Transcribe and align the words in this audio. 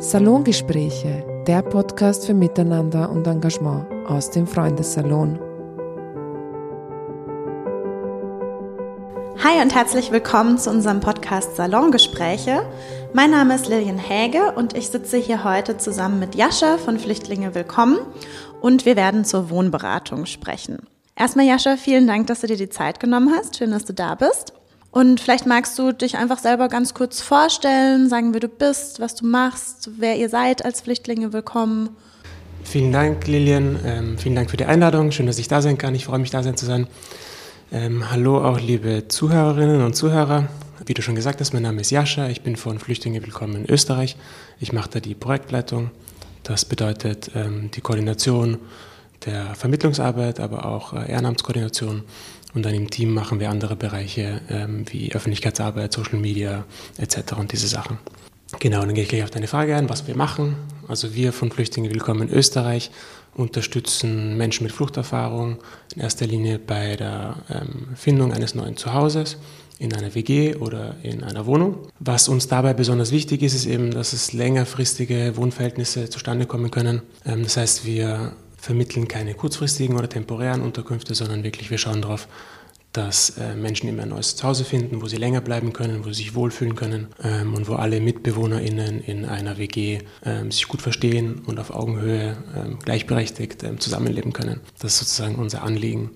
Salongespräche, 0.00 1.24
der 1.48 1.60
Podcast 1.60 2.24
für 2.24 2.32
Miteinander 2.32 3.10
und 3.10 3.26
Engagement 3.26 3.84
aus 4.06 4.30
dem 4.30 4.46
Freundessalon. 4.46 5.40
Hi 9.42 9.60
und 9.60 9.74
herzlich 9.74 10.12
willkommen 10.12 10.56
zu 10.56 10.70
unserem 10.70 11.00
Podcast 11.00 11.56
Salongespräche. 11.56 12.62
Mein 13.12 13.32
Name 13.32 13.56
ist 13.56 13.66
Lilian 13.68 13.98
Häge 13.98 14.52
und 14.54 14.76
ich 14.76 14.86
sitze 14.86 15.16
hier 15.16 15.42
heute 15.42 15.78
zusammen 15.78 16.20
mit 16.20 16.36
Jascha 16.36 16.78
von 16.78 17.00
Flüchtlinge 17.00 17.56
Willkommen 17.56 17.98
und 18.60 18.86
wir 18.86 18.94
werden 18.94 19.24
zur 19.24 19.50
Wohnberatung 19.50 20.26
sprechen. 20.26 20.78
Erstmal 21.16 21.46
Jascha, 21.46 21.76
vielen 21.76 22.06
Dank, 22.06 22.28
dass 22.28 22.42
du 22.42 22.46
dir 22.46 22.56
die 22.56 22.68
Zeit 22.68 23.00
genommen 23.00 23.34
hast. 23.36 23.58
Schön, 23.58 23.72
dass 23.72 23.84
du 23.84 23.94
da 23.94 24.14
bist. 24.14 24.52
Und 24.90 25.20
vielleicht 25.20 25.46
magst 25.46 25.78
du 25.78 25.92
dich 25.92 26.16
einfach 26.16 26.38
selber 26.38 26.68
ganz 26.68 26.94
kurz 26.94 27.20
vorstellen, 27.20 28.08
sagen, 28.08 28.32
wer 28.32 28.40
du 28.40 28.48
bist, 28.48 29.00
was 29.00 29.14
du 29.14 29.26
machst, 29.26 29.90
wer 29.98 30.16
ihr 30.16 30.28
seid 30.28 30.64
als 30.64 30.80
Flüchtlinge 30.80 31.32
willkommen. 31.32 31.90
Vielen 32.64 32.92
Dank, 32.92 33.26
Lilian. 33.26 33.78
Ähm, 33.84 34.18
vielen 34.18 34.34
Dank 34.34 34.50
für 34.50 34.56
die 34.56 34.64
Einladung. 34.64 35.10
Schön, 35.12 35.26
dass 35.26 35.38
ich 35.38 35.48
da 35.48 35.62
sein 35.62 35.78
kann. 35.78 35.94
Ich 35.94 36.06
freue 36.06 36.18
mich, 36.18 36.30
da 36.30 36.42
sein 36.42 36.56
zu 36.56 36.66
sein. 36.66 36.86
Ähm, 37.70 38.10
hallo 38.10 38.42
auch 38.42 38.60
liebe 38.60 39.08
Zuhörerinnen 39.08 39.82
und 39.82 39.94
Zuhörer. 39.94 40.48
Wie 40.86 40.94
du 40.94 41.02
schon 41.02 41.14
gesagt 41.14 41.40
hast, 41.40 41.52
mein 41.52 41.62
Name 41.62 41.82
ist 41.82 41.90
Jascha. 41.90 42.28
Ich 42.28 42.40
bin 42.40 42.56
von 42.56 42.78
Flüchtlinge 42.78 43.22
Willkommen 43.22 43.56
in 43.56 43.70
Österreich. 43.70 44.16
Ich 44.58 44.72
mache 44.72 44.88
da 44.90 45.00
die 45.00 45.14
Projektleitung. 45.14 45.90
Das 46.44 46.64
bedeutet 46.64 47.30
ähm, 47.34 47.70
die 47.74 47.82
Koordination 47.82 48.58
der 49.26 49.54
Vermittlungsarbeit, 49.54 50.40
aber 50.40 50.64
auch 50.64 50.94
äh, 50.94 51.10
Ehrenamtskoordination 51.10 52.04
und 52.58 52.64
dann 52.64 52.74
im 52.74 52.90
Team 52.90 53.14
machen 53.14 53.38
wir 53.38 53.50
andere 53.50 53.76
Bereiche 53.76 54.40
ähm, 54.50 54.84
wie 54.90 55.12
Öffentlichkeitsarbeit, 55.12 55.92
Social 55.92 56.18
Media 56.18 56.64
etc. 56.98 57.34
und 57.38 57.52
diese 57.52 57.68
Sachen. 57.68 57.98
Genau, 58.58 58.80
dann 58.80 58.94
gehe 58.94 59.04
ich 59.04 59.08
gleich 59.08 59.22
auf 59.22 59.30
deine 59.30 59.46
Frage 59.46 59.76
ein, 59.76 59.88
was 59.88 60.08
wir 60.08 60.16
machen. 60.16 60.56
Also 60.88 61.14
wir 61.14 61.32
von 61.32 61.52
Flüchtlingen 61.52 61.92
Willkommen 61.92 62.28
in 62.28 62.34
Österreich 62.34 62.90
unterstützen 63.34 64.36
Menschen 64.36 64.64
mit 64.64 64.72
Fluchterfahrung 64.72 65.58
in 65.94 66.02
erster 66.02 66.26
Linie 66.26 66.58
bei 66.58 66.96
der 66.96 67.36
ähm, 67.48 67.90
Findung 67.94 68.32
eines 68.32 68.56
neuen 68.56 68.76
Zuhauses 68.76 69.36
in 69.78 69.94
einer 69.94 70.16
WG 70.16 70.56
oder 70.56 70.96
in 71.04 71.22
einer 71.22 71.46
Wohnung. 71.46 71.86
Was 72.00 72.28
uns 72.28 72.48
dabei 72.48 72.74
besonders 72.74 73.12
wichtig 73.12 73.42
ist, 73.42 73.54
ist 73.54 73.66
eben, 73.66 73.92
dass 73.92 74.12
es 74.12 74.32
längerfristige 74.32 75.36
Wohnverhältnisse 75.36 76.10
zustande 76.10 76.46
kommen 76.46 76.72
können. 76.72 77.02
Ähm, 77.24 77.44
das 77.44 77.56
heißt, 77.56 77.86
wir 77.86 78.32
vermitteln 78.56 79.06
keine 79.06 79.34
kurzfristigen 79.34 79.96
oder 79.96 80.08
temporären 80.08 80.60
Unterkünfte, 80.60 81.14
sondern 81.14 81.44
wirklich 81.44 81.70
wir 81.70 81.78
schauen 81.78 82.02
darauf, 82.02 82.26
dass 82.98 83.38
äh, 83.38 83.54
Menschen 83.54 83.88
immer 83.88 84.02
ein 84.02 84.08
neues 84.08 84.34
Zuhause 84.34 84.64
finden, 84.64 85.00
wo 85.00 85.06
sie 85.06 85.16
länger 85.16 85.40
bleiben 85.40 85.72
können, 85.72 86.04
wo 86.04 86.08
sie 86.08 86.24
sich 86.24 86.34
wohlfühlen 86.34 86.74
können 86.74 87.06
ähm, 87.22 87.54
und 87.54 87.68
wo 87.68 87.74
alle 87.74 88.00
MitbewohnerInnen 88.00 89.00
in 89.00 89.24
einer 89.24 89.56
WG 89.56 90.00
ähm, 90.24 90.50
sich 90.50 90.66
gut 90.66 90.82
verstehen 90.82 91.42
und 91.46 91.60
auf 91.60 91.70
Augenhöhe 91.70 92.36
ähm, 92.56 92.78
gleichberechtigt 92.80 93.64
zusammenleben 93.78 94.32
können. 94.32 94.60
Das 94.80 94.94
ist 94.94 94.98
sozusagen 94.98 95.36
unser 95.36 95.62
Anliegen. 95.62 96.10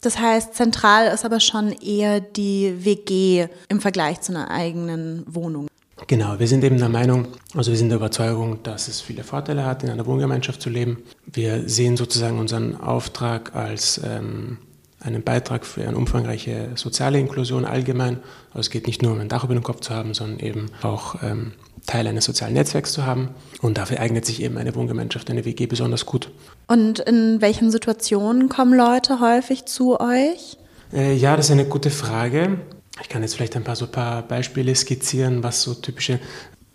Das 0.00 0.18
heißt, 0.18 0.54
zentral 0.54 1.06
ist 1.06 1.24
aber 1.24 1.38
schon 1.38 1.70
eher 1.70 2.20
die 2.20 2.84
WG 2.84 3.46
im 3.68 3.80
Vergleich 3.80 4.20
zu 4.20 4.32
einer 4.32 4.50
eigenen 4.50 5.24
Wohnung. 5.26 5.68
Genau, 6.08 6.38
wir 6.38 6.48
sind 6.48 6.64
eben 6.64 6.78
der 6.78 6.88
Meinung, 6.88 7.28
also 7.54 7.70
wir 7.70 7.78
sind 7.78 7.90
der 7.90 7.98
Überzeugung, 7.98 8.62
dass 8.64 8.88
es 8.88 9.00
viele 9.00 9.22
Vorteile 9.22 9.64
hat, 9.64 9.84
in 9.84 9.90
einer 9.90 10.06
Wohngemeinschaft 10.06 10.62
zu 10.62 10.70
leben. 10.70 10.98
Wir 11.26 11.68
sehen 11.68 11.96
sozusagen 11.96 12.38
unseren 12.38 12.76
Auftrag 12.76 13.54
als 13.54 14.00
ähm, 14.04 14.58
einen 15.00 15.22
Beitrag 15.22 15.64
für 15.64 15.86
eine 15.86 15.96
umfangreiche 15.96 16.70
soziale 16.74 17.18
Inklusion 17.18 17.64
allgemein. 17.64 18.20
Also 18.50 18.60
es 18.60 18.70
geht 18.70 18.86
nicht 18.86 19.02
nur 19.02 19.12
um 19.12 19.20
ein 19.20 19.28
Dach 19.28 19.44
über 19.44 19.54
dem 19.54 19.62
Kopf 19.62 19.80
zu 19.80 19.94
haben, 19.94 20.14
sondern 20.14 20.40
eben 20.40 20.66
auch 20.82 21.22
ähm, 21.22 21.52
Teil 21.86 22.06
eines 22.06 22.24
sozialen 22.24 22.54
Netzwerks 22.54 22.92
zu 22.92 23.06
haben. 23.06 23.30
Und 23.62 23.78
dafür 23.78 24.00
eignet 24.00 24.26
sich 24.26 24.42
eben 24.42 24.58
eine 24.58 24.74
Wohngemeinschaft, 24.74 25.30
eine 25.30 25.44
WG 25.44 25.66
besonders 25.66 26.04
gut. 26.06 26.30
Und 26.66 26.98
in 26.98 27.40
welchen 27.40 27.70
Situationen 27.70 28.48
kommen 28.48 28.74
Leute 28.74 29.20
häufig 29.20 29.66
zu 29.66 30.00
euch? 30.00 30.58
Äh, 30.92 31.14
ja, 31.14 31.36
das 31.36 31.46
ist 31.46 31.52
eine 31.52 31.66
gute 31.66 31.90
Frage. 31.90 32.58
Ich 33.00 33.08
kann 33.08 33.22
jetzt 33.22 33.36
vielleicht 33.36 33.56
ein 33.56 33.64
paar 33.64 33.76
so 33.76 33.86
paar 33.86 34.22
Beispiele 34.22 34.74
skizzieren, 34.74 35.42
was 35.42 35.62
so 35.62 35.74
typische. 35.74 36.18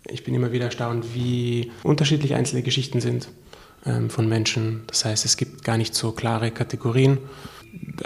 Ich 0.08 0.24
bin 0.24 0.34
immer 0.34 0.52
wieder 0.52 0.66
erstaunt, 0.66 1.14
wie 1.14 1.72
unterschiedlich 1.82 2.34
einzelne 2.34 2.62
Geschichten 2.62 3.00
sind 3.00 3.28
ähm, 3.84 4.10
von 4.10 4.28
Menschen. 4.28 4.84
Das 4.86 5.04
heißt, 5.04 5.24
es 5.24 5.36
gibt 5.36 5.64
gar 5.64 5.76
nicht 5.76 5.94
so 5.94 6.12
klare 6.12 6.50
Kategorien. 6.50 7.18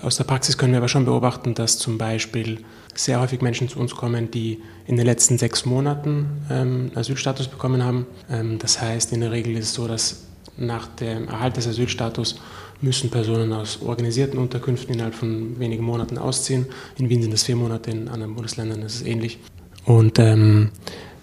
Aus 0.02 0.16
der 0.16 0.24
Praxis 0.24 0.58
können 0.58 0.72
wir 0.72 0.78
aber 0.78 0.88
schon 0.88 1.04
beobachten, 1.04 1.54
dass 1.54 1.78
zum 1.78 1.98
Beispiel 1.98 2.58
sehr 2.94 3.20
häufig 3.20 3.42
Menschen 3.42 3.68
zu 3.68 3.78
uns 3.78 3.94
kommen, 3.94 4.30
die 4.30 4.60
in 4.86 4.96
den 4.96 5.06
letzten 5.06 5.38
sechs 5.38 5.64
Monaten 5.64 6.42
ähm, 6.50 6.90
Asylstatus 6.94 7.48
bekommen 7.48 7.84
haben. 7.84 8.06
Ähm, 8.30 8.58
das 8.58 8.80
heißt, 8.80 9.12
in 9.12 9.20
der 9.20 9.30
Regel 9.30 9.56
ist 9.56 9.66
es 9.66 9.74
so, 9.74 9.86
dass 9.86 10.24
nach 10.56 10.88
dem 10.88 11.28
Erhalt 11.28 11.56
des 11.56 11.68
Asylstatus 11.68 12.40
müssen 12.80 13.10
Personen 13.10 13.52
aus 13.52 13.80
organisierten 13.82 14.38
Unterkünften 14.38 14.94
innerhalb 14.94 15.14
von 15.14 15.58
wenigen 15.58 15.84
Monaten 15.84 16.18
ausziehen. 16.18 16.66
In 16.96 17.08
Wien 17.08 17.22
sind 17.22 17.32
das 17.32 17.44
vier 17.44 17.56
Monate, 17.56 17.90
in 17.90 18.08
anderen 18.08 18.34
Bundesländern 18.34 18.82
ist 18.82 18.96
es 18.96 19.02
ähnlich. 19.02 19.38
Und 19.84 20.18
ähm, 20.18 20.70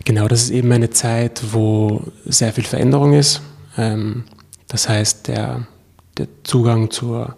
genau, 0.04 0.28
das 0.28 0.44
ist 0.44 0.50
eben 0.50 0.72
eine 0.72 0.90
Zeit, 0.90 1.42
wo 1.52 2.04
sehr 2.26 2.52
viel 2.54 2.64
Veränderung 2.64 3.14
ist. 3.14 3.42
Ähm, 3.78 4.24
das 4.68 4.90
heißt, 4.90 5.28
der, 5.28 5.68
der 6.18 6.28
Zugang 6.44 6.90
zur, 6.90 7.36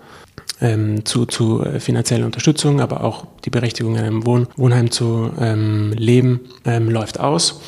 ähm, 0.62 1.06
zu, 1.06 1.26
zu 1.26 1.64
finanzieller 1.80 2.26
Unterstützung, 2.26 2.82
aber 2.82 3.04
auch 3.04 3.26
die 3.46 3.50
Berechtigung, 3.50 3.96
in 3.96 4.02
einem 4.02 4.26
Wohn 4.26 4.48
Wohnheim 4.56 4.92
zu 4.92 5.32
ähm, 5.40 5.94
leben, 5.94 6.42
ähm, 6.66 6.90
läuft 6.90 7.20
aus. 7.20 7.62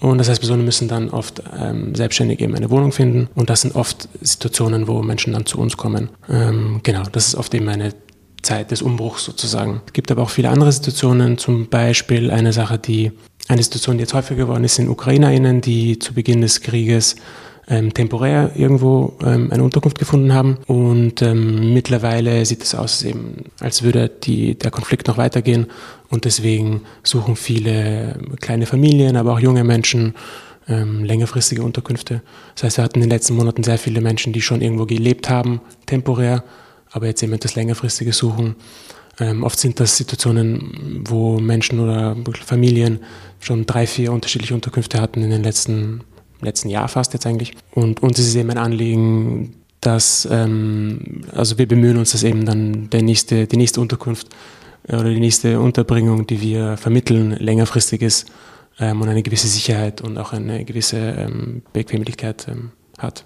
Und 0.00 0.18
das 0.18 0.28
heißt, 0.28 0.40
Personen 0.40 0.64
müssen 0.64 0.88
dann 0.88 1.10
oft 1.10 1.42
ähm, 1.56 1.94
selbstständig 1.94 2.40
eben 2.40 2.56
eine 2.56 2.70
Wohnung 2.70 2.90
finden. 2.90 3.28
Und 3.36 3.50
das 3.50 3.60
sind 3.60 3.76
oft 3.76 4.08
Situationen, 4.20 4.88
wo 4.88 5.00
Menschen 5.00 5.32
dann 5.32 5.46
zu 5.46 5.60
uns 5.60 5.76
kommen. 5.76 6.10
Ähm, 6.28 6.80
genau, 6.82 7.04
das 7.12 7.28
ist 7.28 7.34
oft 7.36 7.54
eben 7.54 7.68
eine 7.68 7.94
Zeit 8.42 8.72
des 8.72 8.82
Umbruchs 8.82 9.24
sozusagen. 9.24 9.80
Es 9.86 9.92
gibt 9.92 10.10
aber 10.10 10.22
auch 10.22 10.30
viele 10.30 10.48
andere 10.48 10.72
Situationen, 10.72 11.38
zum 11.38 11.68
Beispiel 11.68 12.32
eine 12.32 12.52
Sache, 12.52 12.78
die 12.78 13.12
eine 13.46 13.62
Situation, 13.62 13.96
die 13.96 14.02
jetzt 14.02 14.14
häufiger 14.14 14.44
geworden 14.44 14.64
ist, 14.64 14.74
sind 14.74 14.88
UkrainerInnen, 14.88 15.60
die 15.60 16.00
zu 16.00 16.14
Beginn 16.14 16.40
des 16.40 16.60
Krieges 16.60 17.14
ähm, 17.68 17.94
temporär 17.94 18.52
irgendwo 18.54 19.14
ähm, 19.22 19.50
eine 19.52 19.62
Unterkunft 19.62 19.98
gefunden 19.98 20.32
haben. 20.32 20.58
Und 20.66 21.22
ähm, 21.22 21.72
mittlerweile 21.72 22.44
sieht 22.44 22.62
es 22.62 22.74
aus, 22.74 23.02
eben, 23.02 23.44
als 23.60 23.82
würde 23.82 24.08
die, 24.08 24.56
der 24.56 24.70
Konflikt 24.70 25.06
noch 25.08 25.16
weitergehen. 25.16 25.66
Und 26.10 26.24
deswegen 26.24 26.82
suchen 27.02 27.36
viele 27.36 28.18
kleine 28.40 28.66
Familien, 28.66 29.16
aber 29.16 29.32
auch 29.32 29.40
junge 29.40 29.64
Menschen 29.64 30.14
ähm, 30.68 31.04
längerfristige 31.04 31.62
Unterkünfte. 31.62 32.22
Das 32.54 32.64
heißt, 32.64 32.78
wir 32.78 32.84
hatten 32.84 32.98
in 32.98 33.02
den 33.02 33.10
letzten 33.10 33.34
Monaten 33.34 33.62
sehr 33.62 33.78
viele 33.78 34.00
Menschen, 34.00 34.32
die 34.32 34.42
schon 34.42 34.60
irgendwo 34.60 34.86
gelebt 34.86 35.28
haben, 35.28 35.60
temporär, 35.86 36.44
aber 36.90 37.06
jetzt 37.06 37.22
eben 37.22 37.32
etwas 37.32 37.54
längerfristiges 37.54 38.18
suchen. 38.18 38.56
Ähm, 39.20 39.44
oft 39.44 39.58
sind 39.58 39.78
das 39.80 39.96
Situationen, 39.96 41.04
wo 41.06 41.38
Menschen 41.38 41.80
oder 41.80 42.16
Familien 42.44 43.00
schon 43.40 43.66
drei, 43.66 43.86
vier 43.86 44.12
unterschiedliche 44.12 44.54
Unterkünfte 44.54 45.00
hatten 45.00 45.22
in 45.22 45.30
den 45.30 45.42
letzten 45.42 46.02
letzten 46.42 46.68
Jahr 46.68 46.88
fast 46.88 47.12
jetzt 47.12 47.26
eigentlich. 47.26 47.54
Und 47.72 48.02
uns 48.02 48.18
ist 48.18 48.28
es 48.28 48.34
eben 48.34 48.50
ein 48.50 48.58
Anliegen, 48.58 49.54
dass, 49.80 50.28
ähm, 50.30 51.22
also 51.32 51.58
wir 51.58 51.66
bemühen 51.66 51.98
uns, 51.98 52.12
dass 52.12 52.22
eben 52.22 52.46
dann 52.46 52.88
der 52.90 53.02
nächste, 53.02 53.46
die 53.46 53.56
nächste 53.56 53.80
Unterkunft 53.80 54.28
äh, 54.88 54.94
oder 54.94 55.10
die 55.10 55.20
nächste 55.20 55.60
Unterbringung, 55.60 56.26
die 56.26 56.40
wir 56.40 56.76
vermitteln, 56.76 57.32
längerfristig 57.32 58.02
ist 58.02 58.30
ähm, 58.78 59.02
und 59.02 59.08
eine 59.08 59.22
gewisse 59.22 59.48
Sicherheit 59.48 60.00
und 60.00 60.18
auch 60.18 60.32
eine 60.32 60.64
gewisse 60.64 60.98
ähm, 60.98 61.62
Bequemlichkeit 61.72 62.46
ähm, 62.48 62.70
hat. 62.98 63.24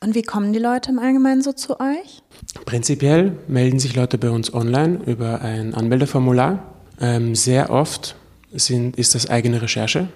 Und 0.00 0.14
wie 0.14 0.22
kommen 0.22 0.52
die 0.52 0.58
Leute 0.58 0.90
im 0.90 0.98
Allgemeinen 0.98 1.42
so 1.42 1.52
zu 1.52 1.80
euch? 1.80 2.22
Prinzipiell 2.66 3.38
melden 3.46 3.78
sich 3.78 3.94
Leute 3.94 4.18
bei 4.18 4.30
uns 4.30 4.52
online 4.52 5.00
über 5.06 5.40
ein 5.42 5.74
Anmeldeformular. 5.74 6.74
Ähm, 7.00 7.34
sehr 7.34 7.70
oft 7.70 8.16
sind, 8.52 8.96
ist 8.96 9.14
das 9.14 9.28
eigene 9.28 9.60
Recherche 9.60 10.08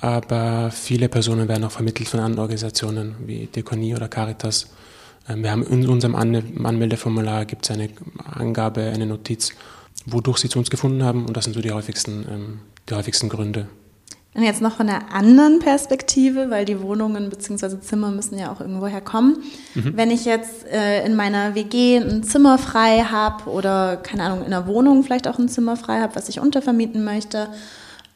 aber 0.00 0.70
viele 0.70 1.08
Personen 1.08 1.48
werden 1.48 1.64
auch 1.64 1.70
vermittelt 1.70 2.08
von 2.08 2.20
anderen 2.20 2.40
Organisationen 2.40 3.16
wie 3.26 3.46
Dekonie 3.46 3.94
oder 3.94 4.08
Caritas. 4.08 4.68
Ähm, 5.28 5.42
wir 5.42 5.50
haben 5.50 5.62
in 5.66 5.88
unserem 5.88 6.14
Anmeldeformular 6.14 7.44
gibt 7.44 7.64
es 7.64 7.70
eine 7.70 7.90
Angabe, 8.24 8.82
eine 8.82 9.06
Notiz, 9.06 9.52
wodurch 10.06 10.38
sie 10.38 10.48
zu 10.48 10.58
uns 10.58 10.70
gefunden 10.70 11.02
haben 11.02 11.26
und 11.26 11.36
das 11.36 11.44
sind 11.44 11.54
so 11.54 11.60
die 11.60 11.72
häufigsten, 11.72 12.26
ähm, 12.30 12.60
die 12.88 12.94
häufigsten 12.94 13.28
Gründe. 13.28 13.68
Und 14.32 14.44
jetzt 14.44 14.62
noch 14.62 14.76
von 14.76 14.88
einer 14.88 15.12
anderen 15.12 15.58
Perspektive, 15.58 16.50
weil 16.50 16.64
die 16.64 16.80
Wohnungen 16.80 17.30
bzw. 17.30 17.80
Zimmer 17.80 18.12
müssen 18.12 18.38
ja 18.38 18.52
auch 18.52 18.60
irgendwo 18.60 18.86
herkommen. 18.86 19.42
Mhm. 19.74 19.96
Wenn 19.96 20.12
ich 20.12 20.24
jetzt 20.24 20.66
äh, 20.68 21.04
in 21.04 21.16
meiner 21.16 21.56
WG 21.56 21.96
ein 21.96 22.22
Zimmer 22.22 22.56
frei 22.56 23.00
habe 23.00 23.50
oder 23.50 23.96
keine 23.96 24.22
Ahnung, 24.22 24.46
in 24.46 24.52
einer 24.52 24.68
Wohnung 24.68 25.02
vielleicht 25.02 25.26
auch 25.26 25.40
ein 25.40 25.48
Zimmer 25.48 25.76
frei 25.76 26.00
habe, 26.00 26.14
was 26.14 26.28
ich 26.28 26.38
untervermieten 26.38 27.02
möchte 27.02 27.48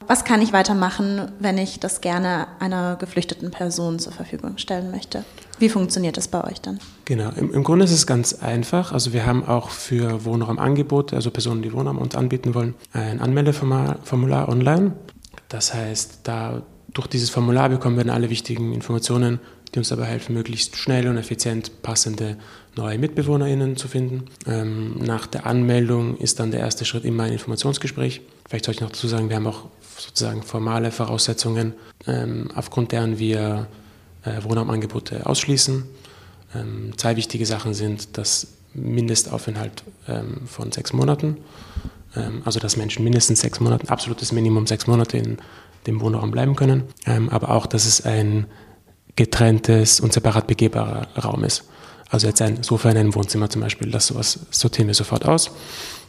was 0.06 0.24
kann 0.24 0.42
ich 0.42 0.52
weitermachen, 0.52 1.32
wenn 1.38 1.58
ich 1.58 1.80
das 1.80 2.00
gerne 2.00 2.46
einer 2.60 2.96
geflüchteten 2.96 3.50
Person 3.50 3.98
zur 3.98 4.12
Verfügung 4.12 4.58
stellen 4.58 4.90
möchte? 4.90 5.24
Wie 5.58 5.68
funktioniert 5.68 6.16
das 6.16 6.28
bei 6.28 6.42
euch 6.44 6.60
dann? 6.60 6.78
Genau, 7.04 7.30
im, 7.36 7.52
im 7.52 7.64
Grunde 7.64 7.84
ist 7.84 7.92
es 7.92 8.06
ganz 8.06 8.34
einfach. 8.34 8.92
Also 8.92 9.12
wir 9.12 9.26
haben 9.26 9.44
auch 9.44 9.70
für 9.70 10.24
Wohnraumangebote, 10.24 11.16
also 11.16 11.30
Personen, 11.30 11.62
die 11.62 11.72
Wohnraum 11.72 11.98
uns 11.98 12.14
anbieten 12.14 12.54
wollen, 12.54 12.74
ein 12.92 13.20
Anmeldeformular 13.20 14.48
online. 14.48 14.92
Das 15.48 15.74
heißt, 15.74 16.20
da 16.24 16.62
durch 16.92 17.06
dieses 17.08 17.30
Formular 17.30 17.68
bekommen 17.68 17.96
wir 17.96 18.04
dann 18.04 18.14
alle 18.14 18.30
wichtigen 18.30 18.72
Informationen, 18.72 19.40
die 19.74 19.78
uns 19.78 19.88
dabei 19.88 20.04
helfen, 20.04 20.34
möglichst 20.34 20.76
schnell 20.76 21.08
und 21.08 21.16
effizient 21.16 21.82
passende 21.82 22.36
neue 22.76 22.98
MitbewohnerInnen 22.98 23.76
zu 23.76 23.88
finden. 23.88 24.26
Ähm, 24.46 24.98
nach 24.98 25.26
der 25.26 25.46
Anmeldung 25.46 26.16
ist 26.16 26.38
dann 26.38 26.52
der 26.52 26.60
erste 26.60 26.84
Schritt 26.84 27.04
immer 27.04 27.24
ein 27.24 27.32
Informationsgespräch. 27.32 28.22
Vielleicht 28.48 28.66
soll 28.66 28.74
ich 28.74 28.80
noch 28.80 28.90
dazu 28.90 29.08
sagen, 29.08 29.28
wir 29.28 29.36
haben 29.36 29.46
auch 29.46 29.66
sozusagen 29.98 30.42
formale 30.42 30.90
Voraussetzungen, 30.90 31.74
ähm, 32.06 32.50
aufgrund 32.54 32.92
deren 32.92 33.18
wir 33.18 33.66
äh, 34.24 34.42
Wohnraumangebote 34.42 35.26
ausschließen. 35.26 35.84
Ähm, 36.54 36.92
zwei 36.96 37.16
wichtige 37.16 37.46
Sachen 37.46 37.74
sind 37.74 38.16
das 38.18 38.48
Mindestaufenthalt 38.74 39.84
ähm, 40.08 40.42
von 40.46 40.72
sechs 40.72 40.92
Monaten, 40.92 41.38
ähm, 42.16 42.42
also 42.44 42.60
dass 42.60 42.76
Menschen 42.76 43.04
mindestens 43.04 43.40
sechs 43.40 43.60
Monate, 43.60 43.88
absolutes 43.88 44.32
Minimum 44.32 44.66
sechs 44.66 44.86
Monate 44.86 45.16
in 45.16 45.38
dem 45.86 46.00
Wohnraum 46.00 46.30
bleiben 46.30 46.56
können, 46.56 46.84
ähm, 47.06 47.28
aber 47.28 47.50
auch, 47.50 47.66
dass 47.66 47.86
es 47.86 48.04
ein 48.04 48.46
getrenntes 49.16 50.00
und 50.00 50.12
separat 50.12 50.46
begehbarer 50.46 51.06
Raum 51.22 51.44
ist. 51.44 51.64
Also 52.10 52.26
jetzt 52.26 52.42
ein 52.42 52.62
Sofa 52.62 52.90
in 52.90 52.96
einem 52.96 53.14
Wohnzimmer 53.14 53.48
zum 53.48 53.60
Beispiel, 53.62 53.90
das 53.90 54.08
sowas 54.08 54.40
sortieren 54.50 54.88
wir 54.88 54.94
sofort 54.94 55.24
aus. 55.24 55.50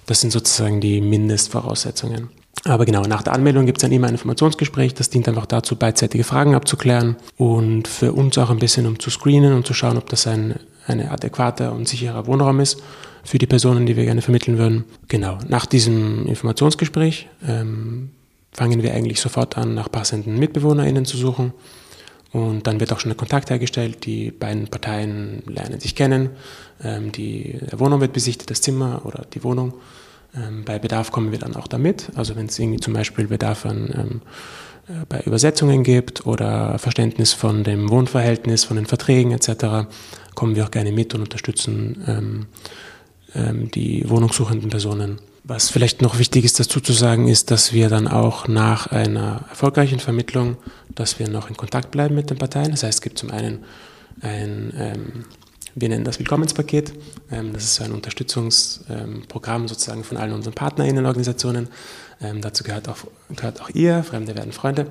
Das 0.06 0.22
sind 0.22 0.32
sozusagen 0.32 0.82
die 0.82 1.02
Mindestvoraussetzungen. 1.02 2.30
Aber 2.64 2.86
genau, 2.86 3.04
nach 3.04 3.22
der 3.22 3.34
Anmeldung 3.34 3.66
gibt 3.66 3.78
es 3.78 3.82
dann 3.84 3.92
immer 3.92 4.08
ein 4.08 4.14
Informationsgespräch. 4.14 4.96
Das 4.96 5.10
dient 5.10 5.28
einfach 5.28 5.46
dazu, 5.46 5.76
beidseitige 5.76 6.24
Fragen 6.24 6.56
abzuklären 6.56 7.16
und 7.38 7.88
für 7.88 8.14
uns 8.14 8.38
auch 8.38 8.50
ein 8.50 8.58
bisschen, 8.58 8.88
um 8.88 9.00
zu 9.00 9.12
screenen 9.12 9.54
und 9.54 9.68
zu 9.68 9.74
schauen, 9.74 9.98
ob 9.98 10.10
das 10.10 10.26
ein, 10.26 10.56
ein 10.88 11.08
adäquater 11.08 11.74
und 11.74 11.88
sicherer 11.88 12.26
Wohnraum 12.26 12.60
ist 12.60 12.82
für 13.24 13.38
die 13.38 13.48
Personen, 13.48 13.86
die 13.86 13.96
wir 13.96 14.06
gerne 14.06 14.22
vermitteln 14.22 14.58
würden. 14.58 14.86
Genau, 15.08 15.38
nach 15.48 15.66
diesem 15.66 16.26
Informationsgespräch 16.28 17.28
ähm, 17.48 18.10
fangen 18.52 18.82
wir 18.82 18.94
eigentlich 18.94 19.22
sofort 19.22 19.58
an, 19.58 19.76
nach 19.76 19.92
passenden 19.92 20.40
MitbewohnerInnen 20.40 21.06
zu 21.06 21.18
suchen. 21.18 21.54
Und 22.36 22.68
dann 22.68 22.82
wird 22.82 22.92
auch 22.92 23.00
schon 23.00 23.14
ein 23.14 23.18
Kontakt 23.18 23.50
hergestellt. 23.50 24.06
Die 24.06 24.30
beiden 24.30 24.68
Parteien 24.68 25.42
lernen 25.48 25.80
sich 25.80 25.96
kennen. 25.96 26.32
Ähm, 26.84 27.14
die 27.14 27.58
Wohnung 27.72 28.02
wird 28.02 28.12
besichtigt, 28.12 28.50
das 28.50 28.60
Zimmer 28.60 29.04
oder 29.06 29.26
die 29.34 29.42
Wohnung. 29.42 29.76
Ähm, 30.36 30.66
bei 30.66 30.78
Bedarf 30.78 31.14
kommen 31.14 31.32
wir 31.32 31.40
dann 31.40 31.56
auch 31.56 31.68
damit. 31.68 32.12
Also 32.16 32.36
wenn 32.36 32.48
es 32.48 32.60
irgendwie 32.60 32.82
zum 32.82 32.94
Beispiel 32.94 33.28
Bedarf 33.28 33.66
an 33.66 34.22
ähm, 34.90 34.94
äh, 34.94 35.06
bei 35.08 35.22
Übersetzungen 35.22 35.84
gibt 35.84 36.28
oder 36.28 36.78
Verständnis 36.78 37.32
von 37.32 37.64
dem 37.64 37.90
Wohnverhältnis, 37.90 38.66
von 38.66 38.76
den 38.76 38.86
Verträgen 38.86 39.32
etc., 39.32 39.88
kommen 40.36 40.58
wir 40.58 40.66
auch 40.66 40.72
gerne 40.72 40.92
mit 40.92 41.14
und 41.14 41.22
unterstützen 41.22 42.04
ähm, 42.06 42.46
ähm, 43.34 43.72
die 43.72 44.04
wohnungssuchenden 44.10 44.70
Personen. 44.70 45.20
Was 45.48 45.70
vielleicht 45.70 46.02
noch 46.02 46.18
wichtig 46.18 46.44
ist 46.44 46.60
dazu 46.60 46.82
zu 46.82 46.92
sagen, 46.92 47.28
ist, 47.28 47.52
dass 47.52 47.72
wir 47.72 47.88
dann 47.88 48.08
auch 48.08 48.48
nach 48.48 48.88
einer 48.88 49.46
erfolgreichen 49.50 50.00
Vermittlung, 50.00 50.58
dass 50.96 51.20
wir 51.20 51.30
noch 51.30 51.50
in 51.50 51.56
Kontakt 51.56 51.92
bleiben 51.92 52.16
mit 52.16 52.32
den 52.32 52.40
Parteien. 52.40 52.72
Das 52.72 52.82
heißt, 52.82 52.96
es 52.96 53.02
gibt 53.02 53.20
zum 53.20 53.30
einen 53.30 53.64
ein 54.22 54.74
ähm, 54.76 55.26
wir 55.76 55.90
nennen 55.90 56.06
das 56.06 56.20
Willkommenspaket. 56.20 56.94
Ähm, 57.32 57.52
das 57.54 57.66
ist 57.66 57.76
so 57.76 57.84
ein 57.84 57.92
Unterstützungsprogramm 57.92 59.68
sozusagen 59.68 60.06
von 60.06 60.18
allen 60.18 60.32
unseren 60.32 60.54
PartnerInnenorganisationen. 60.54 61.68
Ähm, 62.22 62.42
dazu 62.42 62.64
gehört 62.64 62.88
auch, 62.88 62.98
gehört 63.36 63.62
auch 63.62 63.70
ihr, 63.70 64.04
Fremde 64.04 64.36
werden 64.36 64.54
Freunde. 64.54 64.88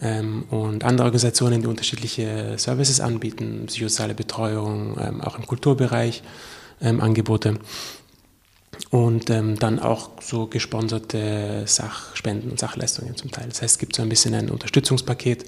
Ähm, 0.00 0.44
und 0.50 0.84
andere 0.84 1.04
Organisationen, 1.04 1.60
die 1.60 1.68
unterschiedliche 1.68 2.54
Services 2.56 3.00
anbieten, 3.00 3.64
psychosoziale 3.66 4.14
Betreuung, 4.14 4.98
auch 5.20 5.38
im 5.38 5.46
Kulturbereich 5.46 6.22
Angebote. 6.80 7.58
Und 8.90 9.30
ähm, 9.30 9.58
dann 9.58 9.78
auch 9.78 10.10
so 10.20 10.46
gesponserte 10.46 11.64
Sachspenden 11.66 12.50
und 12.50 12.60
Sachleistungen 12.60 13.16
zum 13.16 13.30
Teil. 13.30 13.46
Das 13.48 13.62
heißt, 13.62 13.74
es 13.74 13.78
gibt 13.78 13.96
so 13.96 14.02
ein 14.02 14.08
bisschen 14.08 14.34
ein 14.34 14.50
Unterstützungspaket 14.50 15.44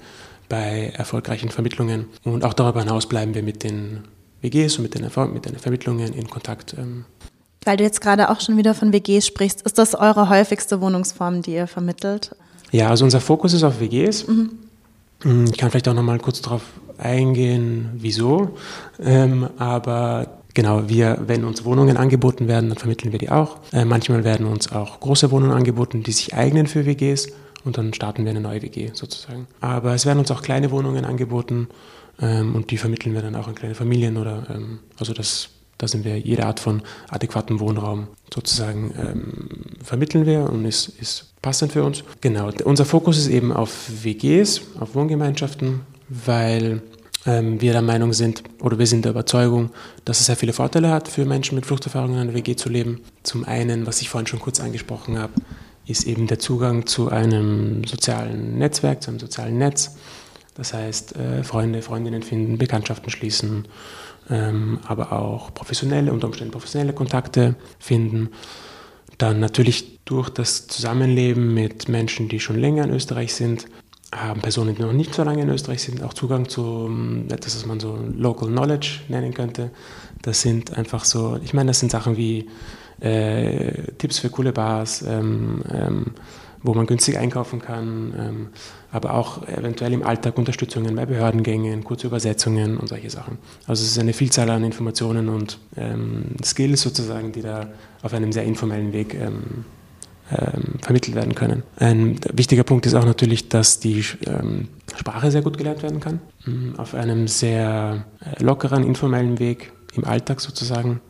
bei 0.49 0.91
erfolgreichen 0.95 1.49
Vermittlungen. 1.49 2.07
Und 2.23 2.43
auch 2.43 2.53
darüber 2.53 2.81
hinaus 2.81 3.07
bleiben 3.07 3.33
wir 3.35 3.43
mit 3.43 3.63
den 3.63 4.03
WGs 4.41 4.77
und 4.77 4.83
mit 4.83 4.95
den, 4.95 5.09
mit 5.33 5.45
den 5.45 5.57
Vermittlungen 5.57 6.13
in 6.13 6.29
Kontakt. 6.29 6.75
Ähm. 6.77 7.05
Weil 7.63 7.77
du 7.77 7.83
jetzt 7.83 8.01
gerade 8.01 8.29
auch 8.29 8.41
schon 8.41 8.57
wieder 8.57 8.73
von 8.73 8.91
WGs 8.91 9.27
sprichst, 9.27 9.61
ist 9.61 9.77
das 9.77 9.95
eure 9.95 10.29
häufigste 10.29 10.81
Wohnungsform, 10.81 11.41
die 11.41 11.53
ihr 11.53 11.67
vermittelt? 11.67 12.35
Ja, 12.71 12.89
also 12.89 13.05
unser 13.05 13.21
Fokus 13.21 13.53
ist 13.53 13.63
auf 13.63 13.79
WGs. 13.79 14.27
Mhm. 14.27 14.49
Hm, 15.21 15.45
ich 15.45 15.57
kann 15.57 15.69
vielleicht 15.69 15.87
auch 15.87 15.93
noch 15.93 16.03
mal 16.03 16.19
kurz 16.19 16.41
darauf 16.41 16.63
eingehen, 16.97 17.89
wieso. 17.95 18.57
Ähm, 19.01 19.49
aber 19.57 20.38
genau, 20.59 20.89
wir, 20.89 21.19
wenn 21.25 21.45
uns 21.45 21.63
Wohnungen 21.63 21.95
angeboten 21.95 22.49
werden, 22.49 22.67
dann 22.67 22.77
vermitteln 22.77 23.13
wir 23.13 23.19
die 23.19 23.29
auch. 23.29 23.59
Äh, 23.71 23.85
manchmal 23.85 24.25
werden 24.25 24.45
uns 24.45 24.73
auch 24.73 24.99
große 24.99 25.31
Wohnungen 25.31 25.53
angeboten, 25.53 26.03
die 26.03 26.11
sich 26.11 26.33
eignen 26.33 26.67
für 26.67 26.85
WGs 26.85 27.29
und 27.63 27.77
dann 27.77 27.93
starten 27.93 28.25
wir 28.25 28.31
eine 28.31 28.41
neue 28.41 28.61
WG 28.61 28.89
sozusagen. 28.93 29.47
Aber 29.61 29.93
es 29.93 30.05
werden 30.05 30.19
uns 30.19 30.31
auch 30.31 30.41
kleine 30.41 30.69
Wohnungen 30.69 31.05
angeboten, 31.05 31.69
ähm, 32.21 32.55
und 32.55 32.71
die 32.71 32.77
vermitteln 32.77 33.13
wir 33.15 33.21
dann 33.21 33.37
auch 33.37 33.47
an 33.47 33.55
kleine 33.55 33.73
Familien 33.73 34.17
oder 34.17 34.47
ähm, 34.53 34.79
also 34.99 35.13
das, 35.13 35.47
da 35.77 35.87
sind 35.87 36.03
wir 36.03 36.19
jede 36.19 36.45
Art 36.45 36.59
von 36.59 36.81
adäquatem 37.07 37.61
Wohnraum 37.61 38.07
sozusagen 38.33 38.93
ähm, 38.99 39.77
vermitteln 39.81 40.25
wir 40.25 40.49
und 40.49 40.65
ist, 40.65 40.89
ist 40.99 41.41
passend 41.41 41.71
für 41.71 41.85
uns. 41.85 42.03
Genau, 42.19 42.49
unser 42.65 42.83
Fokus 42.83 43.17
ist 43.17 43.29
eben 43.29 43.53
auf 43.53 43.89
WGs, 44.03 44.61
auf 44.81 44.93
Wohngemeinschaften, 44.93 45.81
weil 46.09 46.81
wir 47.25 47.73
der 47.73 47.81
Meinung 47.81 48.13
sind 48.13 48.43
oder 48.61 48.79
wir 48.79 48.87
sind 48.87 49.03
der 49.03 49.11
Überzeugung, 49.11 49.71
dass 50.05 50.21
es 50.21 50.27
sehr 50.27 50.37
viele 50.37 50.53
Vorteile 50.53 50.89
hat 50.89 51.09
für 51.09 51.25
Menschen 51.25 51.55
mit 51.55 51.65
Fluchterfahrungen 51.65 52.15
in 52.15 52.21
einer 52.21 52.33
WG 52.33 52.55
zu 52.55 52.69
leben. 52.69 53.01
Zum 53.23 53.43
einen, 53.43 53.85
was 53.85 54.01
ich 54.01 54.09
vorhin 54.09 54.25
schon 54.25 54.39
kurz 54.39 54.61
angesprochen 54.61 55.19
habe, 55.19 55.33
ist 55.85 56.07
eben 56.07 56.27
der 56.27 56.39
Zugang 56.39 56.85
zu 56.85 57.09
einem 57.09 57.83
sozialen 57.83 58.57
Netzwerk, 58.57 59.03
zu 59.03 59.11
einem 59.11 59.19
sozialen 59.19 59.57
Netz 59.57 59.91
das 60.59 60.73
heißt, 60.73 61.15
äh, 61.15 61.43
Freunde, 61.45 61.81
Freundinnen 61.81 62.21
finden, 62.21 62.57
Bekanntschaften 62.57 63.09
schließen, 63.09 63.65
ähm, 64.29 64.79
aber 64.85 65.13
auch 65.13 65.53
professionelle, 65.53 66.11
unter 66.11 66.27
Umständen 66.27 66.51
professionelle 66.51 66.91
Kontakte 66.91 67.55
finden. 67.79 68.31
Dann 69.17 69.39
natürlich 69.39 69.99
durch 70.03 70.29
das 70.29 70.67
Zusammenleben 70.67 71.53
mit 71.53 71.87
Menschen, 71.87 72.27
die 72.27 72.41
schon 72.41 72.59
länger 72.59 72.83
in 72.83 72.91
Österreich 72.91 73.33
sind, 73.33 73.67
haben 74.13 74.41
Personen, 74.41 74.75
die 74.75 74.81
noch 74.81 74.93
nicht 74.93 75.13
so 75.13 75.23
lange 75.23 75.41
in 75.43 75.49
Österreich 75.49 75.83
sind, 75.83 76.03
auch 76.03 76.13
Zugang 76.13 76.49
zu 76.49 76.87
ähm, 76.87 77.27
etwas, 77.29 77.55
was 77.55 77.65
man 77.65 77.79
so 77.79 77.97
Local 78.17 78.47
Knowledge 78.47 79.01
nennen 79.07 79.33
könnte. 79.33 79.69
Das 80.21 80.41
sind 80.41 80.77
einfach 80.77 81.05
so, 81.05 81.39
ich 81.43 81.53
meine, 81.53 81.67
das 81.67 81.79
sind 81.79 81.91
Sachen 81.91 82.17
wie 82.17 82.49
äh, 82.99 83.71
Tipps 83.97 84.19
für 84.19 84.29
coole 84.29 84.51
Bars, 84.51 85.03
ähm, 85.03 85.63
ähm, 85.71 86.05
wo 86.61 86.73
man 86.73 86.87
günstig 86.87 87.17
einkaufen 87.17 87.61
kann, 87.61 88.13
ähm, 88.17 88.47
aber 88.91 89.13
auch 89.13 89.47
eventuell 89.47 89.93
im 89.93 90.03
Alltag 90.03 90.37
Unterstützungen 90.37 90.95
bei 90.95 91.05
Behördengängen, 91.05 91.83
kurze 91.83 92.07
Übersetzungen 92.07 92.77
und 92.77 92.89
solche 92.89 93.09
Sachen. 93.09 93.37
Also 93.65 93.83
es 93.83 93.91
ist 93.91 93.99
eine 93.99 94.13
Vielzahl 94.13 94.49
an 94.49 94.63
Informationen 94.63 95.29
und 95.29 95.59
ähm, 95.77 96.35
Skills 96.43 96.81
sozusagen, 96.81 97.31
die 97.31 97.41
da 97.41 97.69
auf 98.01 98.13
einem 98.13 98.31
sehr 98.33 98.43
informellen 98.43 98.91
Weg 98.91 99.13
ähm, 99.13 99.19
ähm 99.21 99.78
vermittelt 100.81 101.15
werden 101.15 101.33
können. 101.33 101.63
Ein 101.77 102.19
wichtiger 102.33 102.63
Punkt 102.63 102.85
ist 102.85 102.93
auch 102.93 103.05
natürlich, 103.05 103.49
dass 103.49 103.79
die 103.79 104.05
ähm, 104.27 104.67
Sprache 104.95 105.31
sehr 105.31 105.41
gut 105.41 105.57
gelernt 105.57 105.81
werden 105.81 105.99
kann, 105.99 106.19
ähm, 106.45 106.73
auf 106.77 106.93
einem 106.93 107.27
sehr 107.27 108.05
äh, 108.19 108.43
lockeren, 108.43 108.83
informellen 108.83 109.39
Weg 109.39 109.71
im 109.95 110.05
Alltag 110.05 110.39
sozusagen 110.41 111.01